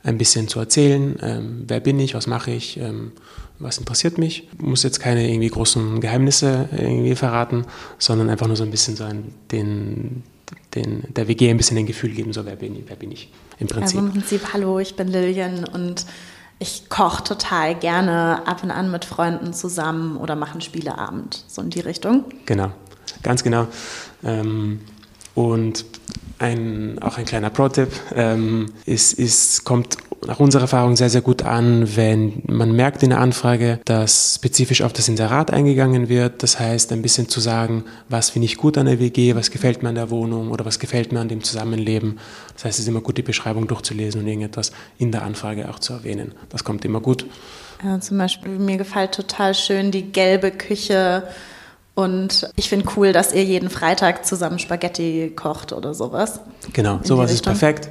ein 0.04 0.16
bisschen 0.16 0.46
zu 0.46 0.60
erzählen, 0.60 1.18
ähm, 1.20 1.64
wer 1.66 1.80
bin 1.80 1.98
ich, 1.98 2.14
was 2.14 2.28
mache 2.28 2.52
ich, 2.52 2.76
ähm, 2.76 3.10
was 3.58 3.78
interessiert 3.78 4.18
mich. 4.18 4.48
Ich 4.52 4.62
muss 4.62 4.84
jetzt 4.84 5.00
keine 5.00 5.28
irgendwie 5.28 5.48
großen 5.48 6.00
Geheimnisse 6.00 6.68
irgendwie 6.70 7.16
verraten, 7.16 7.64
sondern 7.98 8.30
einfach 8.30 8.46
nur 8.46 8.54
so 8.54 8.62
ein 8.62 8.70
bisschen 8.70 8.94
so 8.94 9.02
ein, 9.02 9.34
den, 9.50 10.22
den, 10.74 11.04
der 11.14 11.28
WG 11.28 11.50
ein 11.50 11.56
bisschen 11.56 11.78
ein 11.78 11.86
Gefühl 11.86 12.10
geben, 12.10 12.32
so 12.32 12.46
wer 12.46 12.56
bin 12.56 12.76
ich, 12.76 12.84
wer 12.86 12.96
bin 12.96 13.12
ich 13.12 13.30
im 13.58 13.68
Prinzip. 13.68 13.98
Also 13.98 14.06
im 14.06 14.12
Prinzip, 14.12 14.52
hallo, 14.52 14.78
ich 14.78 14.96
bin 14.96 15.08
Lilian 15.08 15.64
und 15.64 16.06
ich 16.58 16.88
koche 16.88 17.24
total 17.24 17.74
gerne 17.74 18.46
ab 18.46 18.62
und 18.62 18.70
an 18.70 18.90
mit 18.90 19.04
Freunden 19.04 19.52
zusammen 19.52 20.16
oder 20.16 20.36
mache 20.36 20.52
einen 20.52 20.60
Spieleabend, 20.60 21.44
so 21.48 21.60
in 21.60 21.70
die 21.70 21.80
Richtung. 21.80 22.24
Genau, 22.46 22.70
ganz 23.22 23.42
genau. 23.42 23.66
Ähm, 24.24 24.80
und 25.34 25.84
ein, 26.38 26.98
auch 27.00 27.18
ein 27.18 27.24
kleiner 27.24 27.50
Pro-Tipp, 27.50 27.90
ähm, 28.14 28.72
ist, 28.84 29.14
ist, 29.14 29.64
kommt 29.64 29.96
nach 30.26 30.40
unserer 30.40 30.62
Erfahrung 30.62 30.96
sehr, 30.96 31.10
sehr 31.10 31.20
gut 31.20 31.42
an, 31.42 31.96
wenn 31.96 32.42
man 32.46 32.72
merkt 32.72 33.02
in 33.02 33.10
der 33.10 33.20
Anfrage, 33.20 33.80
dass 33.84 34.36
spezifisch 34.36 34.82
auf 34.82 34.92
das 34.92 35.08
Inserat 35.08 35.50
eingegangen 35.52 36.08
wird. 36.08 36.42
Das 36.42 36.60
heißt, 36.60 36.92
ein 36.92 37.02
bisschen 37.02 37.28
zu 37.28 37.40
sagen, 37.40 37.84
was 38.08 38.30
finde 38.30 38.46
ich 38.46 38.56
gut 38.56 38.78
an 38.78 38.86
der 38.86 39.00
WG, 39.00 39.34
was 39.34 39.50
gefällt 39.50 39.82
mir 39.82 39.88
an 39.88 39.96
der 39.96 40.10
Wohnung 40.10 40.50
oder 40.50 40.64
was 40.64 40.78
gefällt 40.78 41.12
mir 41.12 41.20
an 41.20 41.28
dem 41.28 41.42
Zusammenleben. 41.42 42.18
Das 42.54 42.64
heißt, 42.64 42.78
es 42.78 42.84
ist 42.84 42.88
immer 42.88 43.00
gut, 43.00 43.18
die 43.18 43.22
Beschreibung 43.22 43.66
durchzulesen 43.66 44.20
und 44.20 44.26
irgendetwas 44.26 44.72
in 44.98 45.12
der 45.12 45.22
Anfrage 45.22 45.68
auch 45.68 45.78
zu 45.78 45.92
erwähnen. 45.92 46.32
Das 46.50 46.64
kommt 46.64 46.84
immer 46.84 47.00
gut. 47.00 47.26
Ja, 47.82 48.00
zum 48.00 48.18
Beispiel, 48.18 48.58
mir 48.58 48.76
gefällt 48.76 49.12
total 49.12 49.54
schön 49.54 49.90
die 49.90 50.12
gelbe 50.12 50.52
Küche. 50.52 51.24
Und 51.94 52.48
ich 52.56 52.68
finde 52.68 52.86
cool, 52.96 53.12
dass 53.12 53.34
ihr 53.34 53.44
jeden 53.44 53.68
Freitag 53.68 54.24
zusammen 54.24 54.58
Spaghetti 54.58 55.32
kocht 55.34 55.72
oder 55.72 55.92
sowas. 55.94 56.40
Genau, 56.72 57.00
sowas 57.02 57.32
ist 57.32 57.42
perfekt. 57.42 57.90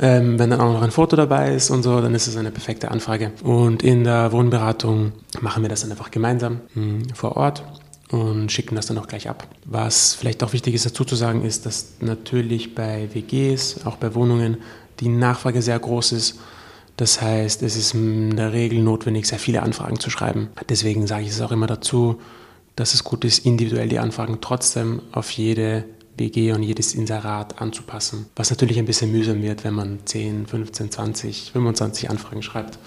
Ähm, 0.00 0.38
wenn 0.38 0.50
dann 0.50 0.60
auch 0.60 0.72
noch 0.72 0.82
ein 0.82 0.92
Foto 0.92 1.16
dabei 1.16 1.54
ist 1.54 1.70
und 1.70 1.82
so, 1.82 2.00
dann 2.00 2.14
ist 2.14 2.28
es 2.28 2.36
eine 2.36 2.52
perfekte 2.52 2.90
Anfrage. 2.90 3.32
Und 3.42 3.82
in 3.82 4.04
der 4.04 4.30
Wohnberatung 4.30 5.12
machen 5.40 5.62
wir 5.62 5.68
das 5.68 5.80
dann 5.80 5.90
einfach 5.90 6.10
gemeinsam 6.10 6.60
mh, 6.74 6.82
hm, 6.82 7.14
vor 7.14 7.36
Ort 7.36 7.64
und 8.10 8.50
schicken 8.52 8.76
das 8.76 8.86
dann 8.86 8.98
auch 8.98 9.08
gleich 9.08 9.28
ab. 9.28 9.48
Was 9.64 10.14
vielleicht 10.14 10.42
auch 10.42 10.52
wichtig 10.52 10.74
ist 10.74 10.86
dazu 10.86 11.04
zu 11.04 11.16
sagen, 11.16 11.44
ist, 11.44 11.66
dass 11.66 11.94
natürlich 12.00 12.74
bei 12.74 13.08
WGs, 13.12 13.86
auch 13.86 13.96
bei 13.96 14.14
Wohnungen, 14.14 14.58
die 15.00 15.08
Nachfrage 15.08 15.62
sehr 15.62 15.78
groß 15.78 16.12
ist. 16.12 16.38
Das 16.96 17.20
heißt, 17.20 17.62
es 17.62 17.76
ist 17.76 17.94
in 17.94 18.36
der 18.36 18.52
Regel 18.52 18.80
notwendig, 18.82 19.26
sehr 19.26 19.38
viele 19.38 19.62
Anfragen 19.62 20.00
zu 20.00 20.10
schreiben. 20.10 20.48
Deswegen 20.68 21.06
sage 21.06 21.24
ich 21.24 21.30
es 21.30 21.40
auch 21.40 21.52
immer 21.52 21.66
dazu, 21.66 22.20
dass 22.76 22.94
es 22.94 23.04
gut 23.04 23.24
ist, 23.24 23.44
individuell 23.44 23.88
die 23.88 23.98
Anfragen 23.98 24.38
trotzdem 24.40 25.02
auf 25.12 25.30
jede 25.30 25.84
BG 26.18 26.52
und 26.52 26.62
jedes 26.62 26.94
Inserat 26.94 27.62
anzupassen. 27.62 28.26
Was 28.36 28.50
natürlich 28.50 28.78
ein 28.78 28.84
bisschen 28.84 29.10
mühsam 29.10 29.42
wird, 29.42 29.64
wenn 29.64 29.72
man 29.72 30.00
10, 30.04 30.46
15, 30.46 30.90
20, 30.90 31.52
25 31.52 32.10
Anfragen 32.10 32.42
schreibt. 32.42 32.78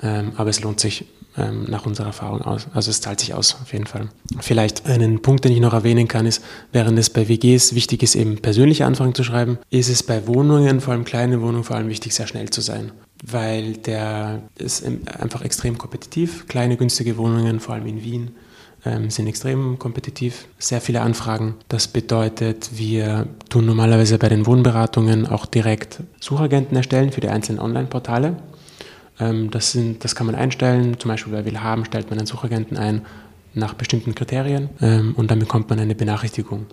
Ähm, 0.00 0.32
aber 0.36 0.50
es 0.50 0.60
lohnt 0.60 0.78
sich 0.78 1.06
ähm, 1.36 1.64
nach 1.68 1.86
unserer 1.86 2.06
Erfahrung 2.06 2.42
aus. 2.42 2.68
Also 2.72 2.90
es 2.90 3.00
zahlt 3.00 3.18
sich 3.18 3.34
aus, 3.34 3.56
auf 3.60 3.72
jeden 3.72 3.86
Fall. 3.86 4.08
Vielleicht 4.40 4.86
einen 4.86 5.20
Punkt, 5.20 5.44
den 5.44 5.52
ich 5.52 5.60
noch 5.60 5.72
erwähnen 5.72 6.06
kann, 6.06 6.26
ist, 6.26 6.44
während 6.70 6.96
es 6.98 7.10
bei 7.10 7.28
WGs 7.28 7.74
wichtig 7.74 8.02
ist, 8.02 8.14
eben 8.14 8.36
persönliche 8.36 8.86
Anfragen 8.86 9.14
zu 9.14 9.24
schreiben, 9.24 9.58
ist 9.70 9.88
es 9.88 10.04
bei 10.04 10.26
Wohnungen, 10.28 10.80
vor 10.80 10.92
allem 10.92 11.04
kleinen 11.04 11.40
Wohnungen, 11.40 11.64
vor 11.64 11.76
allem 11.76 11.88
wichtig, 11.88 12.14
sehr 12.14 12.28
schnell 12.28 12.50
zu 12.50 12.60
sein. 12.60 12.92
Weil 13.26 13.78
der 13.78 14.42
ist 14.58 14.84
einfach 14.84 15.42
extrem 15.42 15.78
kompetitiv. 15.78 16.46
Kleine, 16.46 16.76
günstige 16.76 17.16
Wohnungen, 17.16 17.58
vor 17.58 17.74
allem 17.74 17.86
in 17.86 18.04
Wien, 18.04 18.30
ähm, 18.84 19.10
sind 19.10 19.26
extrem 19.26 19.78
kompetitiv, 19.78 20.46
sehr 20.58 20.80
viele 20.80 21.00
Anfragen. 21.00 21.54
Das 21.68 21.88
bedeutet, 21.88 22.70
wir 22.74 23.26
tun 23.48 23.66
normalerweise 23.66 24.18
bei 24.18 24.28
den 24.28 24.46
Wohnberatungen 24.46 25.26
auch 25.26 25.46
direkt 25.46 26.00
Suchagenten 26.20 26.76
erstellen 26.76 27.12
für 27.12 27.20
die 27.20 27.28
einzelnen 27.28 27.60
Online-Portale. 27.60 28.36
Ähm, 29.20 29.50
das, 29.50 29.76
das 30.00 30.14
kann 30.14 30.26
man 30.26 30.34
einstellen, 30.34 30.98
zum 30.98 31.10
Beispiel 31.10 31.32
bei 31.32 31.44
Willhaben 31.44 31.84
stellt 31.84 32.10
man 32.10 32.18
einen 32.18 32.26
Suchagenten 32.26 32.76
ein 32.76 33.02
nach 33.54 33.74
bestimmten 33.74 34.14
Kriterien 34.14 34.70
ähm, 34.80 35.14
und 35.16 35.30
dann 35.30 35.38
bekommt 35.38 35.70
man 35.70 35.78
eine 35.78 35.94
Benachrichtigung 35.94 36.66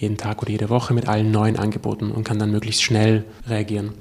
jeden 0.00 0.16
Tag 0.16 0.40
oder 0.40 0.50
jede 0.50 0.70
Woche 0.70 0.94
mit 0.94 1.08
allen 1.08 1.30
neuen 1.30 1.58
Angeboten 1.58 2.10
und 2.10 2.24
kann 2.24 2.38
dann 2.38 2.50
möglichst 2.50 2.82
schnell 2.82 3.24
reagieren. 3.46 3.92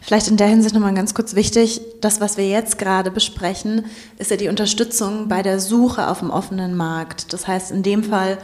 Vielleicht 0.00 0.28
in 0.28 0.36
der 0.36 0.46
Hinsicht 0.46 0.74
nochmal 0.74 0.94
ganz 0.94 1.12
kurz 1.12 1.34
wichtig, 1.34 1.80
das, 2.00 2.20
was 2.20 2.36
wir 2.36 2.48
jetzt 2.48 2.78
gerade 2.78 3.10
besprechen, 3.10 3.86
ist 4.18 4.30
ja 4.30 4.36
die 4.36 4.48
Unterstützung 4.48 5.28
bei 5.28 5.42
der 5.42 5.58
Suche 5.58 6.06
auf 6.06 6.20
dem 6.20 6.30
offenen 6.30 6.76
Markt. 6.76 7.32
Das 7.32 7.48
heißt 7.48 7.72
in 7.72 7.82
dem 7.82 8.04
Fall 8.04 8.38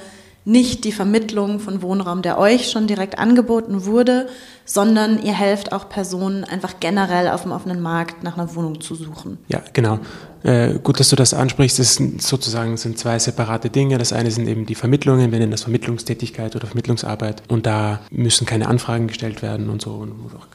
nicht 0.45 0.85
die 0.85 0.93
Vermittlung 0.93 1.61
von 1.61 1.81
Wohnraum, 1.81 2.23
der 2.23 2.39
euch 2.39 2.71
schon 2.71 2.89
direkt 2.89 3.19
angeboten 3.19 3.85
wurde, 3.85 4.29
sondern 4.67 5.23
ihr 5.23 5.33
helft 5.33 5.73
auch 5.73 5.89
Personen 5.89 6.45
einfach 6.45 6.75
generell 6.81 7.29
auf 7.29 7.43
dem 7.43 7.53
offenen 7.53 7.81
Markt 7.81 8.23
nach 8.23 8.37
einer 8.37 8.55
Wohnung 8.55 8.81
zu 8.81 8.95
suchen. 8.95 9.39
Ja, 9.49 9.63
genau. 9.73 10.01
Äh, 10.43 10.79
gut, 10.83 11.01
dass 11.01 11.09
du 11.09 11.17
das 11.17 11.35
ansprichst. 11.35 11.79
Das 11.79 11.95
sind 11.95 12.23
sozusagen 12.23 12.77
sind 12.77 12.99
zwei 12.99 13.19
separate 13.19 13.71
Dinge. 13.71 13.99
Das 13.99 14.13
eine 14.13 14.31
sind 14.31 14.47
eben 14.47 14.67
die 14.67 14.75
Vermittlungen, 14.75 15.33
wir 15.33 15.39
nennen 15.39 15.51
das 15.51 15.63
Vermittlungstätigkeit 15.63 16.55
oder 16.55 16.67
Vermittlungsarbeit. 16.67 17.43
Und 17.49 17.67
da 17.67 18.01
müssen 18.11 18.47
keine 18.47 18.69
Anfragen 18.69 19.09
gestellt 19.09 19.43
werden 19.43 19.71
und 19.71 19.83
so, 19.83 20.07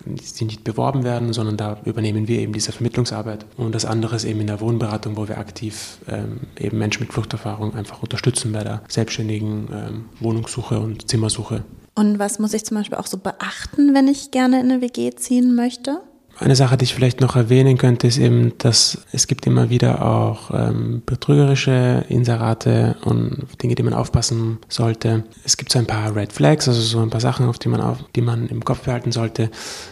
die 0.05 0.45
nicht 0.45 0.63
beworben 0.63 1.03
werden, 1.03 1.33
sondern 1.33 1.57
da 1.57 1.77
übernehmen 1.83 2.27
wir 2.27 2.39
eben 2.39 2.53
diese 2.53 2.71
Vermittlungsarbeit. 2.71 3.45
Und 3.57 3.75
das 3.75 3.85
andere 3.85 4.15
ist 4.15 4.25
eben 4.25 4.39
in 4.41 4.47
der 4.47 4.61
Wohnberatung, 4.61 5.17
wo 5.17 5.27
wir 5.27 5.37
aktiv 5.37 5.97
ähm, 6.07 6.41
eben 6.57 6.77
Menschen 6.77 7.01
mit 7.01 7.11
Fluchterfahrung 7.11 7.75
einfach 7.75 8.01
unterstützen 8.01 8.51
bei 8.51 8.63
der 8.63 8.81
selbstständigen 8.87 9.67
ähm, 9.73 10.05
Wohnungssuche 10.19 10.79
und 10.79 11.09
Zimmersuche. 11.09 11.63
Und 11.95 12.19
was 12.19 12.39
muss 12.39 12.53
ich 12.53 12.63
zum 12.63 12.77
Beispiel 12.77 12.97
auch 12.97 13.07
so 13.07 13.17
beachten, 13.17 13.93
wenn 13.93 14.07
ich 14.07 14.31
gerne 14.31 14.59
in 14.59 14.71
eine 14.71 14.81
WG 14.81 15.11
ziehen 15.11 15.55
möchte? 15.55 16.01
Eine 16.41 16.55
Sache, 16.55 16.75
die 16.75 16.85
ich 16.85 16.95
vielleicht 16.95 17.21
noch 17.21 17.35
erwähnen 17.35 17.77
könnte, 17.77 18.07
ist 18.07 18.17
eben, 18.17 18.53
dass 18.57 18.97
es 19.11 19.27
gibt 19.27 19.45
immer 19.45 19.69
wieder 19.69 20.03
auch 20.03 20.49
ähm, 20.51 21.03
betrügerische 21.05 22.03
Inserate 22.09 22.95
und 23.03 23.45
Dinge, 23.61 23.75
die 23.75 23.83
man 23.83 23.93
aufpassen 23.93 24.57
sollte. 24.67 25.23
Es 25.43 25.57
gibt 25.57 25.71
so 25.71 25.77
ein 25.77 25.85
paar 25.85 26.15
Red 26.15 26.33
Flags, 26.33 26.67
also 26.67 26.81
so 26.81 26.99
ein 26.99 27.11
paar 27.11 27.21
Sachen, 27.21 27.47
auf 27.47 27.59
die 27.59 27.69
man, 27.69 27.81
auf, 27.81 27.99
die 28.15 28.21
man 28.21 28.47
im 28.47 28.65
Kopf 28.65 28.81
behalten 28.81 29.11
sollte. 29.11 29.51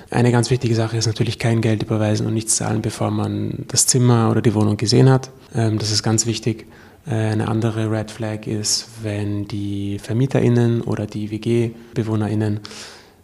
Eine 0.09 0.31
ganz 0.31 0.49
wichtige 0.49 0.73
Sache 0.73 0.97
ist 0.97 1.05
natürlich 1.05 1.37
kein 1.37 1.61
Geld 1.61 1.83
überweisen 1.83 2.25
und 2.25 2.33
nichts 2.33 2.55
zahlen, 2.55 2.81
bevor 2.81 3.11
man 3.11 3.65
das 3.67 3.85
Zimmer 3.85 4.31
oder 4.31 4.41
die 4.41 4.55
Wohnung 4.55 4.77
gesehen 4.77 5.09
hat. 5.09 5.29
Ähm, 5.53 5.77
das 5.77 5.91
ist 5.91 6.01
ganz 6.01 6.25
wichtig. 6.25 6.65
Äh, 7.07 7.13
eine 7.13 7.47
andere 7.47 7.91
Red 7.91 8.11
Flag 8.11 8.47
ist, 8.47 8.87
wenn 9.03 9.47
die 9.47 9.99
VermieterInnen 9.99 10.81
oder 10.81 11.05
die 11.05 11.31
WG-BewohnerInnen 11.31 12.61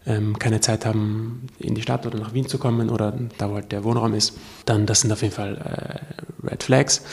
ähm, 0.08 0.38
keine 0.40 0.62
Zeit 0.62 0.86
haben, 0.86 1.48
in 1.60 1.76
die 1.76 1.82
Stadt 1.82 2.06
oder 2.06 2.20
nach 2.20 2.34
Wien 2.34 2.48
zu 2.48 2.58
kommen 2.58 2.90
oder 2.90 3.14
da, 3.38 3.50
wo 3.50 3.56
halt 3.56 3.72
der 3.72 3.84
Wohnraum 3.84 4.14
ist, 4.14 4.38
dann 4.66 4.86
das 4.86 5.02
sind 5.02 5.12
auf 5.12 5.22
jeden 5.22 5.34
Fall 5.34 5.58
äh, 5.58 6.48
Red 6.48 6.64
Flags. 6.64 7.04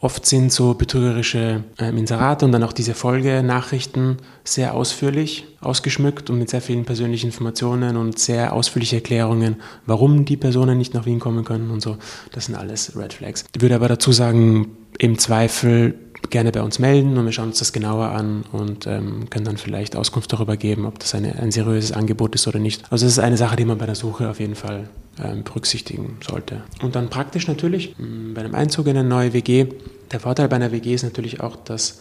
Oft 0.00 0.26
sind 0.26 0.52
so 0.52 0.74
betrügerische 0.74 1.64
äh, 1.76 1.88
Inserate 1.88 2.44
und 2.44 2.52
dann 2.52 2.62
auch 2.62 2.72
diese 2.72 2.94
Folgenachrichten 2.94 4.18
sehr 4.44 4.74
ausführlich 4.74 5.46
ausgeschmückt 5.60 6.30
und 6.30 6.38
mit 6.38 6.48
sehr 6.50 6.60
vielen 6.60 6.84
persönlichen 6.84 7.26
Informationen 7.26 7.96
und 7.96 8.16
sehr 8.16 8.52
ausführliche 8.52 8.96
Erklärungen, 8.96 9.56
warum 9.86 10.24
die 10.24 10.36
Personen 10.36 10.78
nicht 10.78 10.94
nach 10.94 11.04
Wien 11.04 11.18
kommen 11.18 11.44
können 11.44 11.70
und 11.70 11.82
so. 11.82 11.96
Das 12.30 12.46
sind 12.46 12.54
alles 12.54 12.96
Red 12.96 13.12
Flags. 13.12 13.44
Ich 13.52 13.60
würde 13.60 13.74
aber 13.74 13.88
dazu 13.88 14.12
sagen, 14.12 14.76
im 14.98 15.18
Zweifel 15.18 15.94
gerne 16.30 16.52
bei 16.52 16.62
uns 16.62 16.78
melden 16.78 17.16
und 17.16 17.24
wir 17.24 17.32
schauen 17.32 17.48
uns 17.48 17.58
das 17.58 17.72
genauer 17.72 18.08
an 18.08 18.44
und 18.52 18.86
ähm, 18.86 19.30
können 19.30 19.44
dann 19.44 19.56
vielleicht 19.56 19.96
Auskunft 19.96 20.32
darüber 20.32 20.56
geben, 20.56 20.84
ob 20.86 20.98
das 20.98 21.14
eine, 21.14 21.36
ein 21.36 21.50
seriöses 21.50 21.92
Angebot 21.92 22.34
ist 22.34 22.46
oder 22.46 22.58
nicht. 22.58 22.84
Also 22.90 23.06
das 23.06 23.12
ist 23.12 23.18
eine 23.18 23.36
Sache, 23.36 23.56
die 23.56 23.64
man 23.64 23.78
bei 23.78 23.86
der 23.86 23.94
Suche 23.94 24.28
auf 24.28 24.40
jeden 24.40 24.54
Fall 24.54 24.88
ähm, 25.22 25.42
berücksichtigen 25.42 26.18
sollte. 26.26 26.62
Und 26.82 26.96
dann 26.96 27.08
praktisch 27.08 27.48
natürlich 27.48 27.94
mm, 27.98 28.34
bei 28.34 28.42
einem 28.42 28.54
Einzug 28.54 28.86
in 28.86 28.96
eine 28.96 29.08
neue 29.08 29.32
WG. 29.32 29.66
Der 30.12 30.20
Vorteil 30.20 30.48
bei 30.48 30.56
einer 30.56 30.72
WG 30.72 30.94
ist 30.94 31.02
natürlich 31.02 31.40
auch, 31.40 31.56
dass 31.56 32.00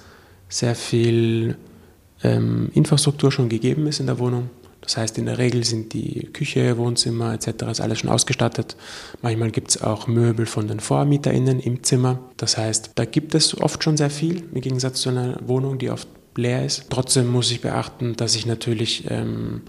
sehr 0.49 0.75
viel 0.75 1.57
ähm, 2.23 2.69
Infrastruktur 2.73 3.31
schon 3.31 3.49
gegeben 3.49 3.87
ist 3.87 3.99
in 3.99 4.07
der 4.07 4.19
Wohnung. 4.19 4.49
Das 4.81 4.97
heißt, 4.97 5.17
in 5.17 5.25
der 5.25 5.37
Regel 5.37 5.63
sind 5.63 5.93
die 5.93 6.29
Küche, 6.31 6.77
Wohnzimmer 6.77 7.33
etc. 7.33 7.63
ist 7.71 7.81
alles 7.81 7.99
schon 7.99 8.09
ausgestattet. 8.09 8.75
Manchmal 9.21 9.51
gibt 9.51 9.71
es 9.71 9.81
auch 9.81 10.07
Möbel 10.07 10.45
von 10.45 10.67
den 10.67 10.79
VormieterInnen 10.79 11.59
im 11.59 11.83
Zimmer. 11.83 12.19
Das 12.37 12.57
heißt, 12.57 12.91
da 12.95 13.05
gibt 13.05 13.35
es 13.35 13.59
oft 13.59 13.83
schon 13.83 13.97
sehr 13.97 14.09
viel, 14.09 14.43
im 14.53 14.61
Gegensatz 14.61 15.01
zu 15.01 15.09
einer 15.09 15.37
Wohnung, 15.45 15.77
die 15.77 15.89
oft 15.89 16.07
leer 16.35 16.65
ist. 16.65 16.85
Trotzdem 16.89 17.27
muss 17.27 17.51
ich 17.51 17.61
beachten, 17.61 18.15
dass 18.15 18.35
ich 18.35 18.45
natürlich 18.45 19.09
ähm, 19.09 19.63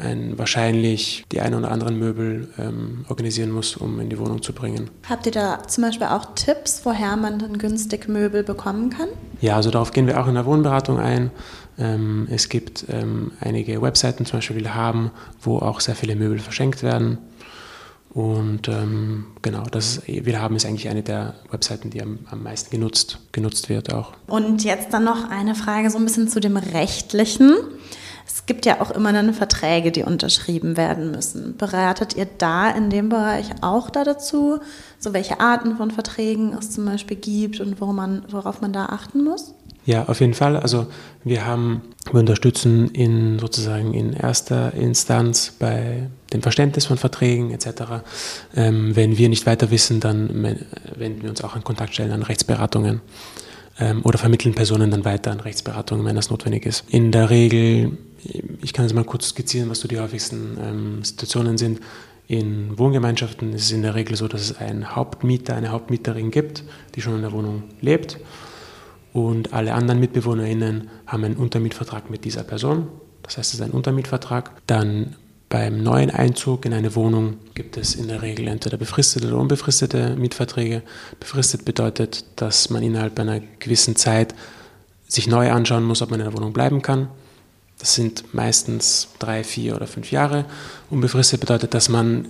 ein, 0.00 0.38
wahrscheinlich 0.38 1.24
die 1.32 1.40
ein 1.40 1.54
oder 1.54 1.70
anderen 1.70 1.98
Möbel 1.98 2.48
ähm, 2.58 3.04
organisieren 3.08 3.50
muss, 3.50 3.76
um 3.76 4.00
in 4.00 4.08
die 4.08 4.18
Wohnung 4.18 4.42
zu 4.42 4.52
bringen. 4.52 4.90
Habt 5.08 5.26
ihr 5.26 5.32
da 5.32 5.62
zum 5.66 5.84
Beispiel 5.84 6.06
auch 6.06 6.34
Tipps, 6.34 6.80
woher 6.84 7.16
man 7.16 7.38
dann 7.38 7.58
günstig 7.58 8.08
Möbel 8.08 8.42
bekommen 8.42 8.90
kann? 8.90 9.08
Ja, 9.40 9.56
also 9.56 9.70
darauf 9.70 9.92
gehen 9.92 10.06
wir 10.06 10.20
auch 10.20 10.26
in 10.26 10.34
der 10.34 10.46
Wohnberatung 10.46 10.98
ein. 10.98 11.30
Ähm, 11.80 12.28
es 12.30 12.48
gibt 12.48 12.84
ähm, 12.90 13.32
einige 13.40 13.80
Webseiten, 13.82 14.26
zum 14.26 14.38
Beispiel 14.38 14.56
Willhaben, 14.56 15.10
wo 15.40 15.58
auch 15.58 15.80
sehr 15.80 15.96
viele 15.96 16.14
Möbel 16.14 16.38
verschenkt 16.38 16.82
werden. 16.82 17.18
Und 18.12 18.68
ähm, 18.68 19.26
genau, 19.40 19.62
das 19.70 19.98
ist, 19.98 20.26
Willhaben 20.26 20.56
ist 20.56 20.66
eigentlich 20.66 20.88
eine 20.88 21.02
der 21.02 21.34
Webseiten, 21.50 21.90
die 21.90 22.02
am, 22.02 22.18
am 22.30 22.42
meisten 22.42 22.70
genutzt, 22.70 23.18
genutzt 23.32 23.68
wird 23.68 23.94
auch. 23.94 24.12
Und 24.26 24.64
jetzt 24.64 24.92
dann 24.92 25.04
noch 25.04 25.30
eine 25.30 25.54
Frage 25.54 25.90
so 25.90 25.98
ein 25.98 26.04
bisschen 26.04 26.28
zu 26.28 26.40
dem 26.40 26.56
Rechtlichen. 26.56 27.56
Es 28.26 28.46
gibt 28.46 28.66
ja 28.66 28.80
auch 28.80 28.90
immer 28.90 29.12
dann 29.12 29.32
Verträge, 29.32 29.92
die 29.92 30.02
unterschrieben 30.02 30.76
werden 30.76 31.12
müssen. 31.12 31.56
Beratet 31.56 32.16
ihr 32.16 32.26
da 32.38 32.70
in 32.70 32.90
dem 32.90 33.08
Bereich 33.08 33.46
auch 33.60 33.90
da 33.90 34.04
dazu, 34.04 34.58
so 34.98 35.12
welche 35.12 35.40
Arten 35.40 35.76
von 35.76 35.90
Verträgen 35.90 36.52
es 36.52 36.70
zum 36.70 36.84
Beispiel 36.84 37.16
gibt 37.16 37.60
und 37.60 37.80
worauf 37.80 37.94
man, 37.94 38.22
worauf 38.28 38.60
man 38.60 38.72
da 38.72 38.86
achten 38.86 39.24
muss? 39.24 39.54
Ja, 39.90 40.04
auf 40.04 40.20
jeden 40.20 40.34
Fall. 40.34 40.56
Also 40.56 40.86
wir 41.24 41.44
haben, 41.44 41.82
wir 42.12 42.20
unterstützen 42.20 42.90
in 42.92 43.40
sozusagen 43.40 43.92
in 43.92 44.12
erster 44.12 44.72
Instanz 44.72 45.52
bei 45.58 46.08
dem 46.32 46.42
Verständnis 46.42 46.86
von 46.86 46.96
Verträgen 46.96 47.50
etc. 47.50 48.04
Ähm, 48.54 48.94
wenn 48.94 49.18
wir 49.18 49.28
nicht 49.28 49.46
weiter 49.46 49.72
wissen, 49.72 49.98
dann 49.98 50.44
wenden 50.94 51.22
wir 51.22 51.30
uns 51.30 51.42
auch 51.42 51.56
an 51.56 51.64
Kontaktstellen, 51.64 52.12
an 52.12 52.22
Rechtsberatungen 52.22 53.00
ähm, 53.80 54.02
oder 54.04 54.16
vermitteln 54.16 54.54
Personen 54.54 54.92
dann 54.92 55.04
weiter 55.04 55.32
an 55.32 55.40
Rechtsberatungen, 55.40 56.06
wenn 56.06 56.14
das 56.14 56.30
notwendig 56.30 56.66
ist. 56.66 56.84
In 56.88 57.10
der 57.10 57.28
Regel, 57.28 57.98
ich 58.62 58.72
kann 58.72 58.84
jetzt 58.84 58.94
mal 58.94 59.02
kurz 59.02 59.30
skizzieren, 59.30 59.70
was 59.70 59.80
so 59.80 59.88
die 59.88 59.98
häufigsten 59.98 60.56
ähm, 60.62 61.02
Situationen 61.02 61.58
sind. 61.58 61.80
In 62.28 62.78
Wohngemeinschaften 62.78 63.54
ist 63.54 63.62
es 63.62 63.72
in 63.72 63.82
der 63.82 63.96
Regel 63.96 64.14
so, 64.14 64.28
dass 64.28 64.40
es 64.40 64.56
einen 64.56 64.94
Hauptmieter, 64.94 65.56
eine 65.56 65.72
Hauptmieterin 65.72 66.30
gibt, 66.30 66.62
die 66.94 67.02
schon 67.02 67.16
in 67.16 67.22
der 67.22 67.32
Wohnung 67.32 67.64
lebt 67.80 68.18
und 69.12 69.52
alle 69.52 69.74
anderen 69.74 70.00
MitbewohnerInnen 70.00 70.88
haben 71.06 71.24
einen 71.24 71.36
Untermietvertrag 71.36 72.10
mit 72.10 72.24
dieser 72.24 72.44
Person. 72.44 72.88
Das 73.22 73.36
heißt, 73.36 73.54
es 73.54 73.60
ist 73.60 73.62
ein 73.64 73.72
Untermietvertrag. 73.72 74.52
Dann 74.66 75.16
beim 75.48 75.82
neuen 75.82 76.10
Einzug 76.10 76.64
in 76.64 76.72
eine 76.72 76.94
Wohnung 76.94 77.38
gibt 77.54 77.76
es 77.76 77.96
in 77.96 78.06
der 78.06 78.22
Regel 78.22 78.46
entweder 78.46 78.76
befristete 78.76 79.26
oder 79.26 79.38
unbefristete 79.38 80.14
Mietverträge. 80.16 80.82
Befristet 81.18 81.64
bedeutet, 81.64 82.24
dass 82.36 82.70
man 82.70 82.84
innerhalb 82.84 83.18
einer 83.18 83.40
gewissen 83.58 83.96
Zeit 83.96 84.34
sich 85.08 85.26
neu 85.26 85.50
anschauen 85.50 85.82
muss, 85.82 86.02
ob 86.02 86.10
man 86.12 86.20
in 86.20 86.26
der 86.26 86.36
Wohnung 86.36 86.52
bleiben 86.52 86.82
kann. 86.82 87.08
Das 87.80 87.96
sind 87.96 88.32
meistens 88.32 89.08
drei, 89.18 89.42
vier 89.42 89.74
oder 89.74 89.88
fünf 89.88 90.12
Jahre. 90.12 90.44
Unbefristet 90.88 91.40
bedeutet, 91.40 91.74
dass 91.74 91.88
man 91.88 92.28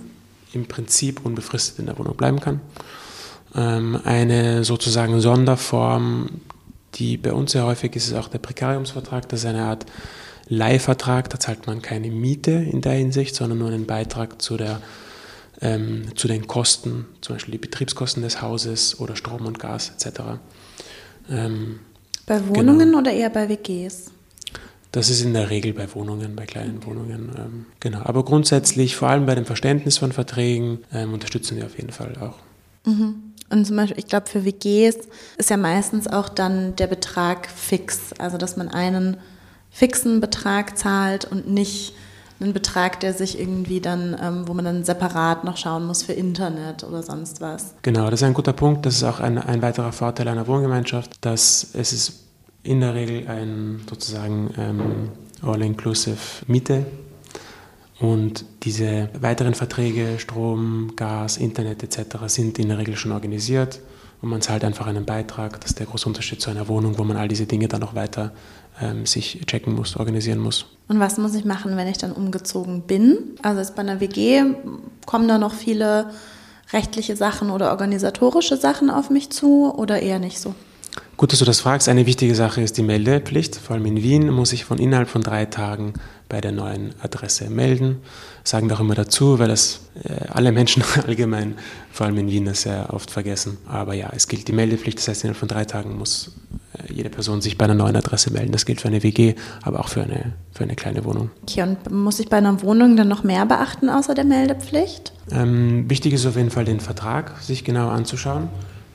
im 0.53 0.65
Prinzip 0.65 1.23
unbefristet 1.23 1.77
in 1.77 1.85
der 1.85 1.99
Wohnung 1.99 2.15
bleiben 2.15 2.39
kann. 2.39 2.59
Ähm, 3.53 3.99
eine 4.03 4.63
sozusagen 4.63 5.21
Sonderform 5.21 6.29
die 6.95 7.17
bei 7.17 7.33
uns 7.33 7.51
sehr 7.53 7.65
häufig 7.65 7.95
ist, 7.95 8.07
ist 8.07 8.13
auch 8.13 8.27
der 8.27 8.39
Prekariumsvertrag. 8.39 9.29
Das 9.29 9.41
ist 9.41 9.45
eine 9.45 9.63
Art 9.63 9.85
Leihvertrag. 10.47 11.29
Da 11.29 11.39
zahlt 11.39 11.67
man 11.67 11.81
keine 11.81 12.09
Miete 12.11 12.51
in 12.51 12.81
der 12.81 12.93
Hinsicht, 12.93 13.35
sondern 13.35 13.59
nur 13.59 13.69
einen 13.69 13.85
Beitrag 13.85 14.41
zu, 14.41 14.57
der, 14.57 14.81
ähm, 15.61 16.15
zu 16.15 16.27
den 16.27 16.47
Kosten, 16.47 17.05
zum 17.21 17.35
Beispiel 17.35 17.53
die 17.53 17.57
Betriebskosten 17.59 18.23
des 18.23 18.41
Hauses 18.41 18.99
oder 18.99 19.15
Strom 19.15 19.45
und 19.45 19.59
Gas 19.59 19.91
etc. 19.95 20.21
Ähm, 21.29 21.79
bei 22.25 22.47
Wohnungen 22.47 22.87
genau. 22.87 22.99
oder 22.99 23.11
eher 23.11 23.29
bei 23.29 23.47
WGs? 23.49 24.11
Das 24.91 25.09
ist 25.09 25.21
in 25.21 25.33
der 25.33 25.49
Regel 25.49 25.73
bei 25.73 25.93
Wohnungen, 25.95 26.35
bei 26.35 26.45
kleinen 26.45 26.85
Wohnungen. 26.85 27.31
Ähm, 27.37 27.65
genau. 27.79 28.01
Aber 28.03 28.25
grundsätzlich, 28.25 28.97
vor 28.97 29.09
allem 29.09 29.25
bei 29.25 29.35
dem 29.35 29.45
Verständnis 29.45 29.97
von 29.97 30.11
Verträgen, 30.11 30.79
ähm, 30.91 31.13
unterstützen 31.13 31.55
wir 31.55 31.65
auf 31.65 31.77
jeden 31.77 31.91
Fall 31.91 32.13
auch. 32.19 32.35
Mhm. 32.85 33.30
Und 33.51 33.65
zum 33.65 33.75
Beispiel, 33.75 33.99
ich 33.99 34.07
glaube, 34.07 34.27
für 34.27 34.45
WGs 34.45 34.97
ist 35.37 35.49
ja 35.49 35.57
meistens 35.57 36.07
auch 36.07 36.29
dann 36.29 36.75
der 36.77 36.87
Betrag 36.87 37.47
fix. 37.47 38.13
Also, 38.17 38.37
dass 38.37 38.57
man 38.57 38.69
einen 38.69 39.17
fixen 39.69 40.21
Betrag 40.21 40.77
zahlt 40.77 41.25
und 41.25 41.49
nicht 41.49 41.93
einen 42.39 42.53
Betrag, 42.53 42.99
der 42.99 43.13
sich 43.13 43.39
irgendwie 43.39 43.81
dann, 43.81 44.17
ähm, 44.21 44.47
wo 44.47 44.53
man 44.53 44.65
dann 44.65 44.83
separat 44.83 45.43
noch 45.43 45.57
schauen 45.57 45.85
muss 45.85 46.03
für 46.03 46.13
Internet 46.13 46.83
oder 46.83 47.03
sonst 47.03 47.39
was. 47.39 47.75
Genau, 47.83 48.09
das 48.09 48.21
ist 48.21 48.23
ein 48.23 48.33
guter 48.33 48.53
Punkt. 48.53 48.85
Das 48.85 48.95
ist 48.95 49.03
auch 49.03 49.19
ein, 49.19 49.37
ein 49.37 49.61
weiterer 49.61 49.91
Vorteil 49.91 50.27
einer 50.27 50.47
Wohngemeinschaft, 50.47 51.11
dass 51.21 51.67
es 51.73 51.93
ist 51.93 52.13
in 52.63 52.79
der 52.81 52.93
Regel 52.95 53.27
ein 53.27 53.81
sozusagen 53.89 54.53
ähm, 54.57 55.09
All-Inclusive 55.43 56.45
Miete. 56.47 56.85
Und 58.01 58.45
diese 58.63 59.09
weiteren 59.19 59.53
Verträge, 59.53 60.17
Strom, 60.17 60.93
Gas, 60.95 61.37
Internet 61.37 61.83
etc. 61.83 62.17
sind 62.25 62.57
in 62.57 62.69
der 62.69 62.79
Regel 62.79 62.95
schon 62.95 63.11
organisiert 63.11 63.79
und 64.23 64.29
man 64.29 64.41
zahlt 64.41 64.63
einfach 64.63 64.87
einen 64.87 65.05
Beitrag. 65.05 65.61
Das 65.61 65.71
ist 65.71 65.79
der 65.79 65.85
große 65.85 66.07
Unterschied 66.07 66.41
zu 66.41 66.49
einer 66.49 66.67
Wohnung, 66.67 66.97
wo 66.97 67.03
man 67.03 67.15
all 67.15 67.27
diese 67.27 67.45
Dinge 67.45 67.67
dann 67.67 67.81
noch 67.81 67.93
weiter 67.93 68.31
ähm, 68.81 69.05
sich 69.05 69.41
checken 69.45 69.75
muss, 69.75 69.95
organisieren 69.97 70.39
muss. 70.39 70.65
Und 70.87 70.99
was 70.99 71.19
muss 71.19 71.35
ich 71.35 71.45
machen, 71.45 71.77
wenn 71.77 71.87
ich 71.87 71.99
dann 71.99 72.11
umgezogen 72.11 72.81
bin? 72.81 73.17
Also 73.43 73.59
jetzt 73.59 73.75
bei 73.75 73.83
einer 73.83 73.99
WG 73.99 74.45
kommen 75.05 75.27
da 75.27 75.37
noch 75.37 75.53
viele 75.53 76.09
rechtliche 76.73 77.15
Sachen 77.15 77.51
oder 77.51 77.69
organisatorische 77.69 78.57
Sachen 78.57 78.89
auf 78.89 79.11
mich 79.11 79.29
zu 79.29 79.71
oder 79.75 80.01
eher 80.01 80.17
nicht 80.17 80.39
so? 80.39 80.55
Gut, 81.21 81.31
dass 81.31 81.37
du 81.37 81.45
das 81.45 81.59
fragst. 81.59 81.87
Eine 81.87 82.07
wichtige 82.07 82.33
Sache 82.33 82.61
ist 82.61 82.79
die 82.79 82.81
Meldepflicht. 82.81 83.55
Vor 83.55 83.75
allem 83.75 83.85
in 83.85 84.01
Wien 84.01 84.31
muss 84.31 84.53
ich 84.53 84.65
von 84.65 84.79
innerhalb 84.79 85.07
von 85.07 85.21
drei 85.21 85.45
Tagen 85.45 85.93
bei 86.29 86.41
der 86.41 86.51
neuen 86.51 86.95
Adresse 86.99 87.47
melden. 87.51 87.97
Sagen 88.43 88.69
doch 88.69 88.79
immer 88.79 88.95
dazu, 88.95 89.37
weil 89.37 89.47
das 89.47 89.81
äh, 90.03 90.29
alle 90.29 90.51
Menschen 90.51 90.83
allgemein, 91.05 91.59
vor 91.91 92.07
allem 92.07 92.17
in 92.17 92.27
Wien, 92.27 92.45
das 92.45 92.63
sehr 92.63 92.91
oft 92.91 93.11
vergessen. 93.11 93.59
Aber 93.67 93.93
ja, 93.93 94.09
es 94.15 94.27
gilt 94.27 94.47
die 94.47 94.51
Meldepflicht. 94.51 94.97
Das 94.97 95.09
heißt, 95.09 95.23
innerhalb 95.23 95.37
von 95.37 95.47
drei 95.47 95.63
Tagen 95.63 95.95
muss 95.95 96.31
äh, 96.73 96.91
jede 96.91 97.11
Person 97.11 97.39
sich 97.39 97.55
bei 97.55 97.65
einer 97.65 97.75
neuen 97.75 97.95
Adresse 97.95 98.33
melden. 98.33 98.51
Das 98.51 98.65
gilt 98.65 98.81
für 98.81 98.87
eine 98.87 99.03
WG, 99.03 99.35
aber 99.61 99.81
auch 99.81 99.89
für 99.89 100.01
eine, 100.01 100.33
für 100.51 100.63
eine 100.63 100.75
kleine 100.75 101.05
Wohnung. 101.05 101.29
Okay, 101.43 101.61
und 101.61 101.91
muss 101.91 102.19
ich 102.19 102.29
bei 102.29 102.37
einer 102.37 102.63
Wohnung 102.63 102.95
dann 102.95 103.09
noch 103.09 103.23
mehr 103.23 103.45
beachten 103.45 103.91
außer 103.91 104.15
der 104.15 104.25
Meldepflicht? 104.25 105.13
Ähm, 105.29 105.87
wichtig 105.87 106.13
ist 106.13 106.25
auf 106.25 106.35
jeden 106.35 106.49
Fall 106.49 106.65
den 106.65 106.79
Vertrag 106.79 107.37
sich 107.43 107.63
genau 107.63 107.89
anzuschauen. 107.89 108.49